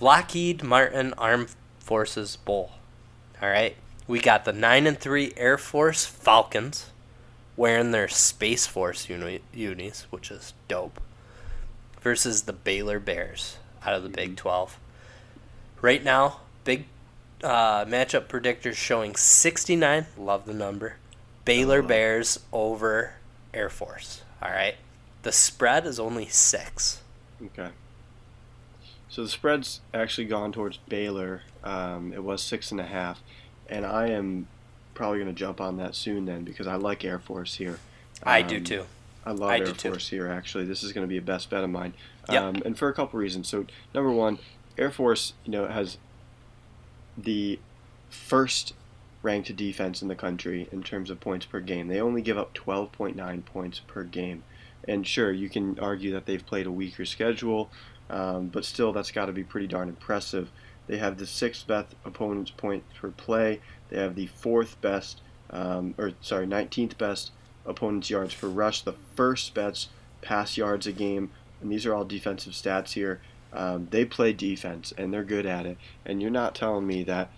[0.00, 2.72] Lockheed Martin Armed Forces Bowl.
[3.42, 3.76] All right,
[4.06, 6.90] we got the nine and three Air Force Falcons,
[7.56, 11.00] wearing their Space Force uni- unis, which is dope.
[12.02, 14.78] Versus the Baylor Bears out of the Big Twelve.
[15.82, 16.86] Right now, big
[17.42, 20.06] uh, matchup predictors showing 69.
[20.18, 20.96] Love the number.
[21.44, 21.82] Baylor.
[21.82, 23.14] Bears over
[23.54, 24.22] Air Force.
[24.42, 24.76] All right.
[25.22, 27.00] The spread is only six.
[27.42, 27.70] Okay.
[29.08, 31.42] So the spread's actually gone towards Baylor.
[31.64, 33.22] Um, it was six and a half,
[33.68, 34.46] and I am
[34.94, 37.78] probably going to jump on that soon then because I like Air Force here.
[38.22, 38.84] I do Um, too.
[39.24, 39.90] I love I Air do too.
[39.90, 40.28] Force here.
[40.28, 41.92] Actually, this is going to be a best bet of mine,
[42.30, 42.42] Yep.
[42.42, 43.48] um, and for a couple reasons.
[43.48, 44.38] So number one,
[44.78, 45.98] Air Force, you know, has
[47.16, 47.58] the
[48.08, 48.74] first
[49.22, 51.88] ranked defense in the country in terms of points per game.
[51.88, 54.42] They only give up 12.9 points per game,
[54.88, 57.70] and sure, you can argue that they've played a weaker schedule,
[58.08, 60.50] um, but still, that's got to be pretty darn impressive.
[60.86, 63.60] They have the sixth best opponent's point per play.
[63.90, 67.30] They have the fourth best, um, or sorry, 19th best
[67.70, 68.82] opponent's yards per rush.
[68.82, 69.88] The first best
[70.22, 71.30] pass yards a game.
[71.60, 73.20] And these are all defensive stats here.
[73.52, 75.78] Um, they play defense and they're good at it.
[76.04, 77.30] And you're not telling me that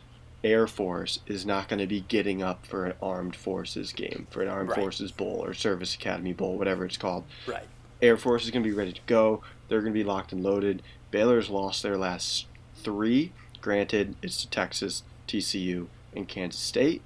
[0.45, 4.43] Air Force is not going to be getting up for an Armed Forces game, for
[4.43, 4.79] an Armed Right.
[4.79, 7.25] Forces Bowl or Service Academy Bowl, whatever it's called.
[7.47, 7.67] Right.
[8.01, 9.43] Air Force is going to be ready to go.
[9.69, 10.83] They're going to be locked and loaded.
[11.11, 13.33] Baylor's lost their last three.
[13.61, 17.03] Granted, it's to Texas, TCU, and Kansas State,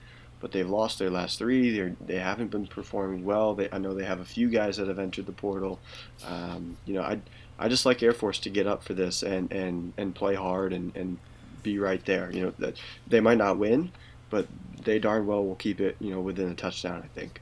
[0.47, 1.77] but they've lost their last three.
[1.77, 3.57] They're, they haven't been performing well.
[3.57, 5.81] They, I know they have a few guys that have entered the portal.
[6.25, 7.19] Um, you know, I,
[7.59, 10.73] I just like Air Force to get up for this and, and, and play hard
[10.73, 11.19] and, and
[11.65, 12.31] be right there.
[12.31, 12.77] You know, that
[13.09, 13.91] they might not win,
[14.31, 14.47] but
[14.85, 15.97] they darn well will keep it.
[15.99, 17.03] You know, within a touchdown.
[17.03, 17.41] I think.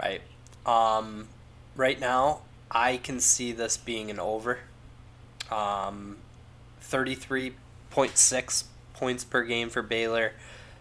[0.00, 0.20] Right.
[0.64, 1.26] Um,
[1.74, 4.60] right now, I can see this being an over.
[5.50, 6.18] Um,
[6.84, 8.64] 33.6
[8.94, 10.34] points per game for Baylor,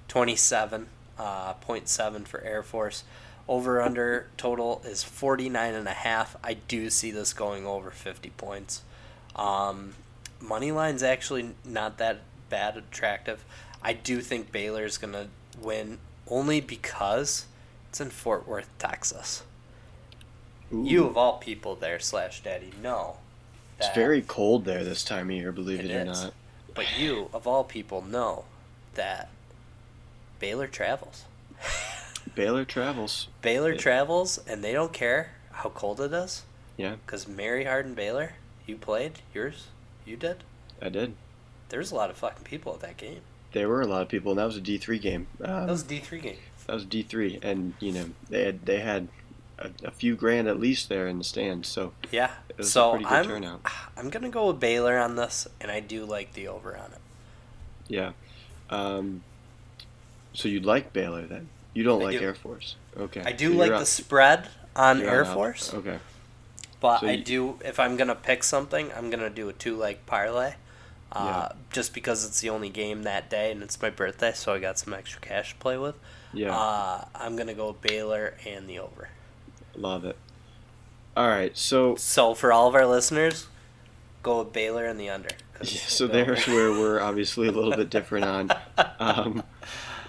[0.08, 0.86] 27,
[1.18, 3.04] uh, 0.7 for Air Force.
[3.48, 6.36] Over under total is 49 and a half.
[6.44, 8.82] I do see this going over 50 points.
[9.36, 9.96] Um,
[10.40, 13.44] money line's actually not that bad attractive.
[13.82, 15.28] I do think Baylor's going to
[15.60, 15.98] win
[16.28, 17.46] only because
[17.90, 19.44] it's in Fort Worth, Texas.
[20.72, 23.18] You of all people there, slash daddy, know.
[23.78, 26.24] It's very cold there this time of year, believe It it, or is.
[26.24, 26.34] not.
[26.74, 28.46] But you of all people know
[28.94, 29.30] that
[30.42, 31.24] Baylor travels.
[32.36, 33.28] Baylor travels.
[33.42, 33.78] Baylor Yeah.
[33.80, 36.44] travels, and they don't care how cold it is.
[36.78, 36.96] Yeah.
[37.06, 38.34] Because Mary Hardin Baylor,
[38.66, 39.68] you played yours,
[40.06, 40.44] you did.
[40.82, 41.14] I did.
[41.70, 43.22] There's a lot of fucking people at that game.
[43.54, 45.28] There were a lot of people, and that was a D three game.
[45.42, 46.38] Um, That was a D three game.
[46.68, 49.10] that was D three, and you know they had they had
[49.60, 51.68] a, a few grand at least there in the stands.
[51.68, 52.32] So Yeah.
[52.50, 53.62] it was a So pretty good I'm turnout.
[53.98, 57.02] I'm gonna go with Baylor on this, and I do like the over on it.
[57.88, 58.14] Yeah.
[58.70, 59.24] Um,
[60.34, 61.50] so you like Baylor then?
[61.74, 62.26] You don't I like do.
[62.26, 62.76] Air Force?
[62.98, 63.22] Okay.
[63.26, 65.26] I do you're like the spread on you're Air.
[65.26, 65.74] Force.
[65.74, 66.00] Okay.
[66.80, 69.78] But So I you- do, if I'm gonna pick something, I'm gonna do a two
[69.78, 70.54] leg parlay,
[71.12, 71.52] uh, Yeah.
[71.72, 74.80] just because it's the only game that day and it's my birthday, so I got
[74.80, 75.96] some extra cash to play with.
[76.34, 76.56] Yeah.
[76.58, 79.10] Uh, I'm gonna go Baylor and the over.
[79.76, 80.18] Love it.
[81.16, 81.56] All right.
[81.58, 83.48] So So for all of our listeners,
[84.24, 85.30] go with Baylor and the under.
[85.62, 88.52] Yeah, so there's where we're obviously a little bit different on.
[89.00, 89.44] Um,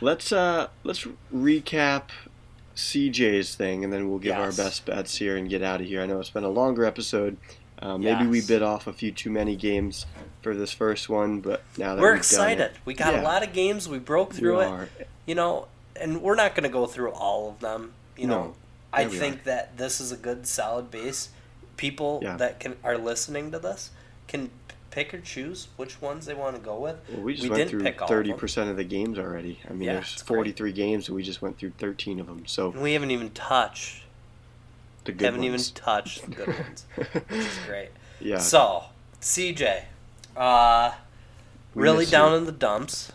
[0.02, 2.04] let's uh, let's recap
[2.76, 6.02] CJ's thing, and then we'll give our best bets here and get out of here.
[6.02, 7.36] I know it's been a longer episode.
[7.80, 8.46] Uh, maybe we Yes.
[8.46, 10.06] bit off a few too many games
[10.40, 12.60] for this first one, but now that We're excited.
[12.60, 13.22] it, We got Yeah.
[13.22, 13.88] a lot of games.
[13.88, 14.66] We broke we through it.
[14.66, 14.88] are.
[15.26, 17.92] You know, and we're not gonna go through all of them.
[18.16, 18.54] You know,
[18.92, 21.30] I we think that this is a good solid base.
[21.76, 22.36] People Yeah.
[22.36, 23.90] that can are listening to this
[24.28, 24.50] can
[24.92, 26.96] pick or choose which ones they want to go with.
[27.10, 28.16] Well, we just We went through pick all of them.
[28.18, 29.58] thirty percent of the games already.
[29.68, 32.46] I mean, Yeah, there's 43 games, and we just went through 13 of them.
[32.46, 34.04] So And we haven't even touched.
[35.04, 35.44] the good ones.
[35.44, 35.68] haven't ones.
[35.72, 37.88] even touched the good ones, which is great.
[38.20, 38.38] yeah.
[38.38, 38.84] So,
[39.20, 39.82] CJ,
[40.36, 40.92] uh,
[41.74, 42.38] We really down you.
[42.38, 43.10] in the dumps.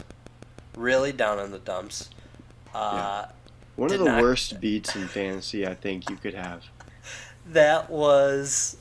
[0.75, 2.09] Really down in the dumps.
[2.73, 3.27] Uh,
[3.77, 6.65] One of the not- worst beats in fantasy I think you could have.
[7.47, 8.77] that was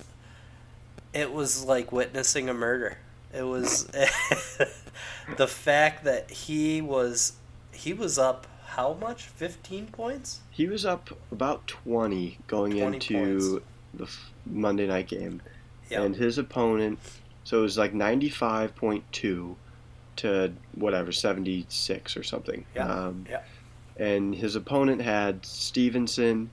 [1.17, 2.97] it was like witnessing a murder
[3.35, 3.85] it was
[5.37, 7.33] the fact that he was
[7.73, 13.62] he was up how much 15 points He was up about 20 going 20 into
[13.95, 14.07] the
[14.45, 15.41] Monday night game.
[15.91, 16.03] Yep.
[16.05, 16.99] And his opponent,
[17.45, 19.57] so it was like 95.2
[20.17, 22.64] to whatever, 76 or something.
[22.75, 23.43] Yeah, Um, yeah.
[23.97, 26.51] And his opponent had Stevenson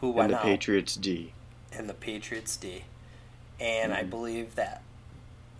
[0.00, 1.32] who and the out Patriots D.
[1.72, 2.84] and the patriots d
[3.60, 4.10] and i Mhm.
[4.10, 4.82] believe that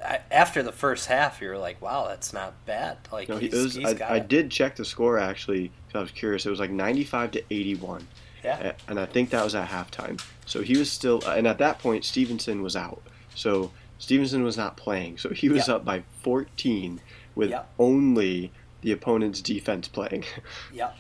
[0.05, 3.74] I, after the first half you're like wow that's not bad like No, he's, was,
[3.74, 4.28] he's I, got I it.
[4.28, 6.45] did check the score actually because I was curious.
[6.45, 8.07] It was like 95 to 81.
[8.42, 10.20] yeah and I think that was at halftime.
[10.47, 13.01] So he was still, and at that point, Stevenson was out.
[13.34, 15.16] So Stevenson was not playing.
[15.16, 15.76] So he was Yeah.
[15.76, 17.01] up by 14
[17.34, 17.62] with Yeah.
[17.78, 20.24] only the opponent's defense playing.
[20.74, 20.97] Yep.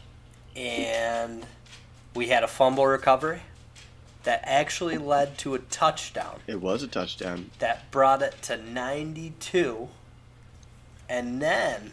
[0.56, 1.44] And
[2.14, 3.42] we had a fumble recovery
[4.24, 7.50] that actually led to a touchdown it was a touchdown.
[7.58, 9.88] that brought it to 92.
[11.08, 11.92] And then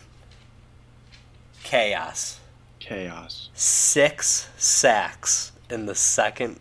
[1.64, 2.40] chaos.
[2.80, 3.50] Chaos.
[3.54, 6.60] Six sacks in the second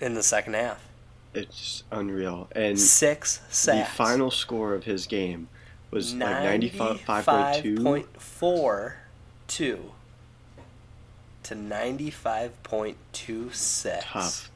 [0.00, 0.84] in the second half.
[1.32, 2.48] It's unreal.
[2.52, 3.88] And Six sacks.
[3.90, 5.48] the final score of his game
[5.90, 7.78] was like 95.2.
[7.78, 9.78] 95.42
[11.44, 14.00] to 95.26.
[14.02, 14.50] Tough.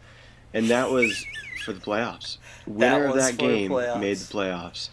[0.55, 1.25] And that was
[1.65, 2.39] for the playoffs.
[2.67, 4.89] Winner of was that game made the playoffs.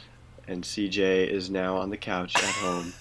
[0.48, 2.94] and CJ is now on the couch at home.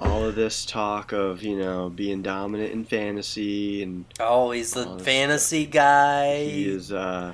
[0.00, 4.98] All of this talk of you know being dominant in fantasy and Oh, he's the
[4.98, 6.44] fantasy guy.
[6.44, 7.32] he is uh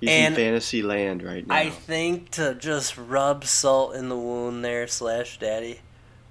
[0.00, 1.54] he's And in fantasy land right now.
[1.54, 5.80] I think to just rub salt in the wound there, slash daddy,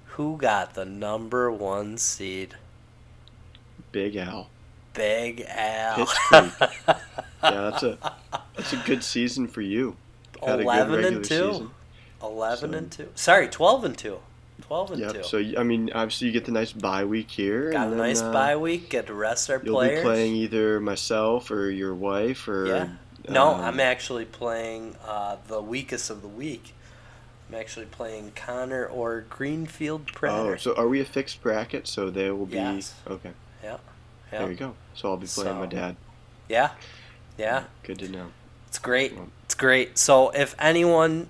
[0.04, 2.56] who got the number one seed?
[3.94, 4.50] Big Al.
[4.92, 6.06] Big Al.
[7.42, 7.98] Yeah, that's a
[8.56, 9.96] that's a good season for you.
[10.44, 11.52] Had Eleven and two.
[11.52, 11.70] season.
[12.22, 13.08] Eleven So- and two.
[13.14, 14.18] Sorry, twelve and two.
[14.62, 15.12] Twelve and Yep.
[15.12, 15.22] two.
[15.24, 17.70] So I mean, obviously you get the nice bye week here.
[17.70, 18.88] got a then, nice uh, bye week.
[18.88, 19.98] Get to rest our You'll players.
[20.00, 22.88] be playing either myself or your wife or Yeah.
[23.28, 26.72] No, um, I'm actually playing uh, the weakest of the week.
[27.50, 30.54] I'm actually playing Connor or Greenfield Predator.
[30.54, 31.86] Oh, so are we a fixed bracket?
[31.86, 32.94] So there will be Yes.
[33.06, 33.32] okay.
[33.64, 33.76] Yeah.
[34.30, 34.74] There you go.
[34.94, 35.96] So I'll be playing my dad.
[36.48, 36.70] Yeah.
[37.38, 37.64] Yeah.
[37.82, 38.26] Good to know.
[38.68, 39.14] It's great.
[39.44, 39.98] It's great.
[39.98, 41.28] So if anyone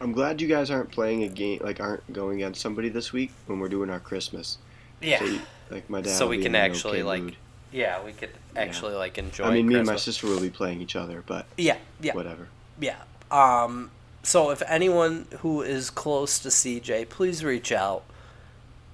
[0.00, 3.32] I'm glad you guys aren't playing a game like aren't going against somebody this week
[3.46, 4.58] when we're doing our Christmas.
[5.00, 5.18] Yeah.
[5.18, 5.38] So
[5.70, 6.16] like my dad.
[6.16, 7.36] So we can actually, okay like, mood.
[7.72, 10.80] Yeah, we could actually like enjoy I mean, me and my sister will be playing
[10.80, 12.14] each other, but Yeah, yeah.
[12.14, 12.48] whatever.
[12.78, 12.96] Yeah.
[13.30, 13.90] Um
[14.22, 18.04] so if anyone who is close to CJ, please reach out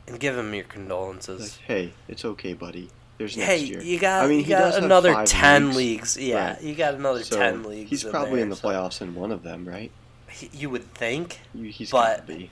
[0.07, 1.59] and give him your Like, condolences.
[1.67, 2.91] hey, it's okay, buddy.
[3.19, 3.81] There's next hey, year.
[3.81, 5.77] you got I mean, he got does another 10 leagues.
[5.77, 6.17] leagues.
[6.19, 6.63] Yeah, Right.
[6.63, 7.89] you got another So 10 leagues.
[7.91, 9.91] he's in probably there, in the so- playoffs in one of them, right?
[10.29, 12.51] He- You would think You- He's But- be.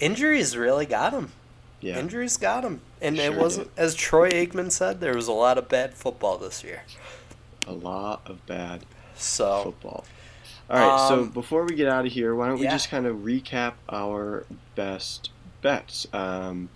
[0.00, 1.32] injuries really got him.
[1.80, 1.98] Yeah.
[1.98, 2.80] Injuries got him.
[3.02, 6.38] And Sure it wasn't as Troy Aikman said, there was a lot of bad football
[6.38, 6.82] this year.
[7.66, 10.04] A lot of bad So, football.
[10.70, 12.72] All right, so Um, before we get out of here, why don't we yeah.
[12.72, 14.44] just kind of recap our
[14.74, 15.30] best
[15.62, 16.06] bets?
[16.12, 16.68] Um,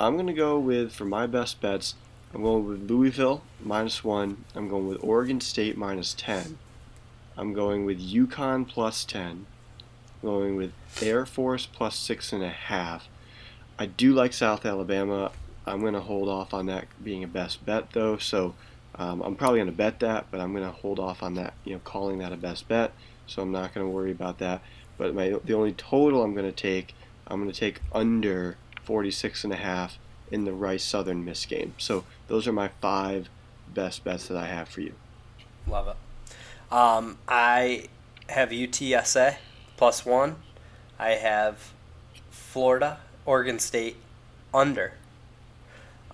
[0.00, 1.96] I'm going to go with, for my best bets,
[2.32, 4.44] I'm going with Louisville minus one.
[4.54, 6.58] I'm going with Oregon State minus 10.
[7.36, 9.46] I'm going with UConn plus 10.
[10.22, 10.72] I'm going with
[11.02, 13.08] Air Force plus six and a half.
[13.76, 15.32] I do like South Alabama.
[15.66, 18.18] I'm going to hold off on that being a best bet, though.
[18.18, 18.54] So
[18.94, 21.54] um, I'm probably going to bet that, but I'm going to hold off on that,
[21.64, 22.92] you know, calling that a best bet.
[23.26, 24.62] So I'm not going to worry about that.
[24.96, 26.94] But my the only total I'm going to take,
[27.26, 28.56] I'm going to take under
[28.88, 29.98] 46 and a half
[30.30, 31.74] in the Rice Southern Miss game.
[31.76, 33.28] So those are my five
[33.74, 34.94] best bets that I have for you.
[35.66, 36.72] love it.
[36.72, 37.88] Um, I
[38.30, 39.36] have UTSA
[39.76, 40.36] plus one.
[40.98, 41.72] I have
[42.30, 43.96] Florida, Oregon State
[44.54, 44.94] under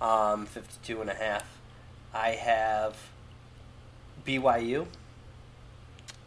[0.01, 1.45] um, 52 and a half.
[2.13, 2.97] I have
[4.27, 4.85] BYU,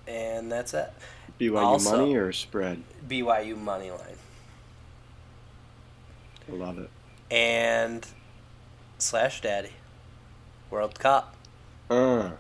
[0.07, 0.91] and that's it.
[1.39, 2.83] BYU Also- money or spread?
[3.07, 4.18] BYU money line.
[6.49, 6.91] Love it.
[7.31, 8.07] And
[8.99, 9.73] slash daddy.
[10.71, 11.35] World Cup.
[11.91, 12.31] Uh,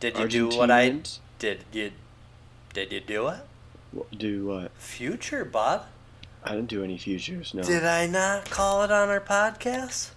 [0.00, 1.00] Did you do what I
[1.38, 1.64] did?
[1.72, 1.92] You
[2.72, 3.38] did you do it?
[4.16, 4.72] Do what?
[4.76, 5.86] Future, Bob.
[6.44, 7.54] I didn't do any futures.
[7.54, 7.62] No.
[7.62, 10.10] Did I not call it on our podcast?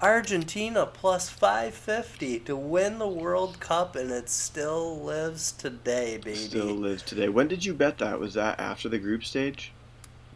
[0.00, 6.36] Argentina plus 550 to win the World Cup, and it still lives today, baby.
[6.36, 7.28] Still lives today.
[7.28, 8.18] When did you bet that?
[8.18, 9.72] Was that after the group stage?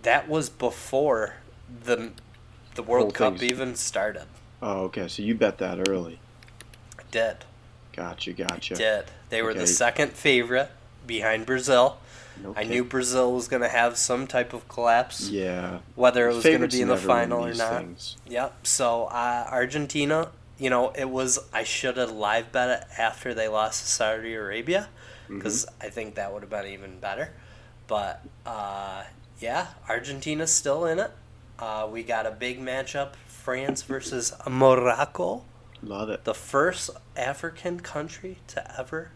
[0.03, 1.37] That was before
[1.85, 2.13] the
[2.79, 4.27] the World Cup thing's- even started.
[4.63, 5.09] Oh, okay.
[5.09, 6.21] So you bet that early.
[6.97, 7.39] I did.
[7.93, 8.77] Gotcha, gotcha.
[8.77, 9.05] Did.
[9.31, 10.71] They were the second favorite
[11.07, 11.99] behind Brazil.
[12.55, 15.81] I knew Brazil was going to have some type of collapse, Yeah.
[15.97, 17.79] whether it was going to be in the final or not.
[17.81, 18.17] things.
[18.29, 18.65] Yep.
[18.65, 23.49] So uh, Argentina, you know, it was I should have live bet it after they
[23.49, 24.89] lost to Saudi Arabia
[25.25, 25.39] Mm-hmm.
[25.41, 27.33] because I think that would have been even better.
[27.89, 29.03] But uh,
[29.41, 31.11] yeah, Argentina's still in it.
[31.59, 35.45] Uh, we got a big matchup: France versus Morocco,
[35.83, 36.25] Love it.
[36.25, 39.11] the first African country to ever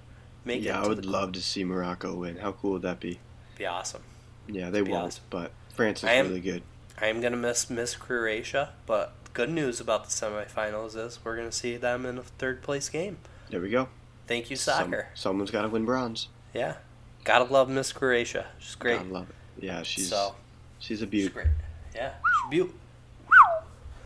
[0.44, 0.64] make it.
[0.64, 2.36] Yeah, I would love to see Morocco win.
[2.38, 3.20] How cool would that be?
[3.56, 4.02] Be awesome.
[4.48, 5.24] Yeah, they won't, awesome.
[5.30, 6.62] but France is am- really good.
[7.00, 11.52] I am gonna miss Miss Croatia, but good news about the semifinals is we're gonna
[11.52, 13.18] see them in a third place game.
[13.50, 13.88] There we go.
[14.26, 15.08] Thank you, Some- soccer.
[15.14, 16.28] someone's got to win bronze.
[16.54, 16.76] Yeah,
[17.24, 18.46] gotta love Miss Croatia.
[18.58, 19.00] She's great.
[19.00, 19.64] I love it.
[19.64, 20.34] Yeah, she's so
[20.78, 21.34] she's a she's beaut.
[21.34, 21.46] great.
[21.94, 22.78] Yeah, she's beautiful.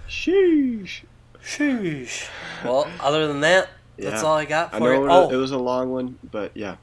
[0.09, 1.03] Sheesh.
[1.43, 2.29] Sheesh.
[2.65, 3.69] Well, other than that,
[3.99, 4.29] that's Yeah.
[4.29, 4.97] all I got I for know you.
[4.97, 6.77] it was, Oh, it was a long one, but yeah.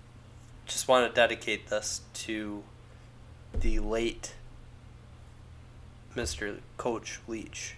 [0.66, 2.64] just want to dedicate this to
[3.54, 4.34] the late
[6.16, 6.60] Mr.
[6.78, 7.76] Coach Leach.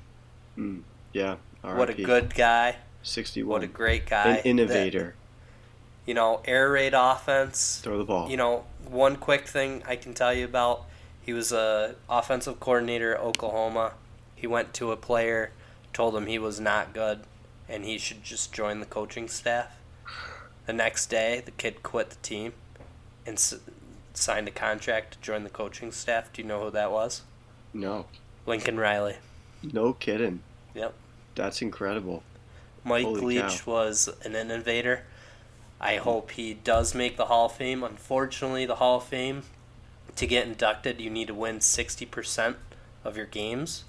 [0.57, 0.81] Mm,
[1.13, 1.35] yeah.
[1.61, 2.77] What a good guy.
[3.03, 3.47] 61.
[3.49, 4.37] What a great guy.
[4.37, 5.15] An innovator.
[5.15, 7.79] That, you know, air raid offense.
[7.83, 8.29] Throw the ball.
[8.29, 10.85] You know, one quick thing I can tell you about:
[11.25, 13.93] he was a offensive coordinator at Oklahoma.
[14.35, 15.51] He went to a player,
[15.93, 17.21] told him he was not good,
[17.67, 19.77] and he should just join the coaching staff.
[20.65, 22.53] The next day, the kid quit the team,
[23.25, 23.55] and s-
[24.13, 26.31] signed a contract to join the coaching staff.
[26.33, 27.21] Do you know who that was?
[27.73, 28.05] No,
[28.45, 29.15] Lincoln Riley.
[29.63, 30.41] no kidding.
[30.73, 30.93] Yep.
[31.35, 32.23] That's incredible.
[32.83, 35.03] Mike Holy Leach was an innovator.
[35.81, 37.83] I hope he does make the Hall of Fame.
[37.83, 39.43] Unfortunately, the Hall of Fame,
[40.15, 42.55] to get inducted, you need to win 60%
[43.03, 43.83] of your games.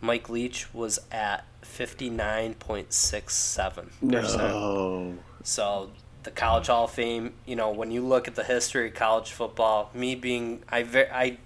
[0.00, 3.88] Mike Leach was at 59.67.
[4.02, 5.14] No.
[5.42, 5.90] So
[6.22, 9.30] the College Hall of Fame, you know, when you look at the history of college
[9.32, 10.80] football, me being I
[11.12, 11.38] I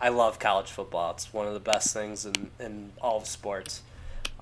[0.00, 1.12] I love college football.
[1.12, 3.82] It's one of the best things in, in all of sports.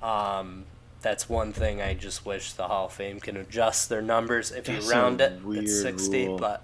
[0.02, 0.64] Um,
[1.02, 4.52] that's one thing I just wish the Hall of Fame can adjust their numbers.
[4.52, 6.38] If That's you round it, weird it's sixty, rule.
[6.38, 6.62] but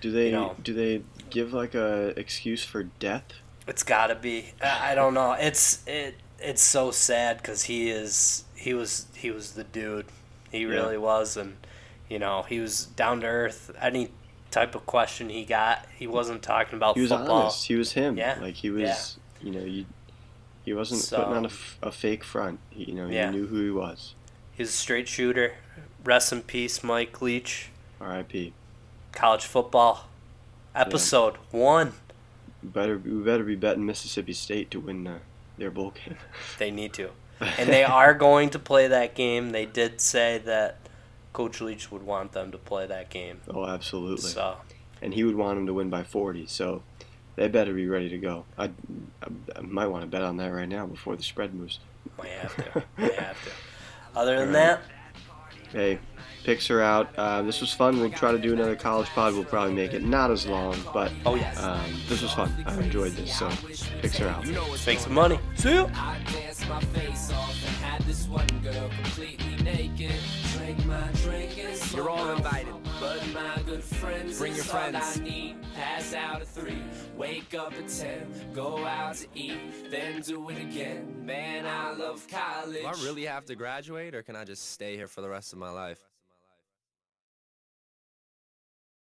[0.00, 0.56] Do they You know.
[0.62, 3.24] do they give like a excuse for death?
[3.66, 4.52] it's got to be.
[4.62, 5.32] I don't know.
[5.32, 10.06] It's it it's so sad because he is he was he was the dude.
[10.50, 10.68] He Yeah.
[10.68, 11.56] really was, and
[12.08, 13.70] you know he was down to earth.
[13.80, 14.10] Any
[14.50, 17.42] type of question he got, he wasn't talking about He was football.
[17.42, 17.66] honest.
[17.68, 18.16] He was him.
[18.16, 18.38] Yeah.
[18.40, 19.46] Like he was, Yeah.
[19.46, 19.86] you know, you,
[20.64, 22.58] he wasn't So- putting on a, f- a fake front.
[22.70, 23.30] He, you know, he Yeah.
[23.30, 24.14] knew who he was.
[24.52, 25.54] He was a straight shooter.
[26.02, 27.68] Rest in peace, Mike Leach.
[28.00, 28.52] R.I.P.
[29.12, 30.08] College football,
[30.74, 31.94] episode one.
[32.62, 35.18] Better we better be betting Mississippi State to win uh,
[35.58, 36.16] their bowl game.
[36.58, 37.10] They need to,
[37.40, 39.50] and they are going to play that game.
[39.50, 40.76] They did say that
[41.32, 43.40] Coach Leach would want them to play that game.
[43.48, 44.28] oh, absolutely.
[44.30, 44.56] So
[45.02, 46.46] and he would want them to win by 40.
[46.46, 46.82] So
[47.36, 48.44] they better be ready to go.
[48.58, 51.80] I, I, I might want to bet on that right now before the spread moves.
[52.18, 52.84] might have to.
[52.98, 53.50] might have to.
[54.18, 54.78] Other than Alright.
[54.78, 54.82] that,
[55.72, 56.00] Hey,
[56.44, 57.08] picks are out.
[57.16, 58.00] Uh, this was fun.
[58.00, 59.34] We'll try to do another college pod.
[59.34, 62.52] We'll probably make it not as long, but oh yes, um, this was fun.
[62.66, 63.38] I enjoyed this.
[63.38, 63.48] So
[64.00, 64.46] picks are out.
[64.86, 65.38] make some money.
[65.56, 65.88] See ya.
[65.94, 70.12] I danced my face off had this one girl completely naked.
[70.52, 72.74] Drank my drink and smoked You're all invited.
[73.00, 75.18] But my good friends Bring your is all friends.
[75.18, 75.56] I need.
[75.74, 76.82] Pass out at three,
[77.16, 81.24] wake up at ten, go out to eat, then do it again.
[81.24, 82.82] Man, I love college.
[82.82, 85.52] Do I really have to graduate, or can I just stay here for the rest
[85.54, 86.09] of my life?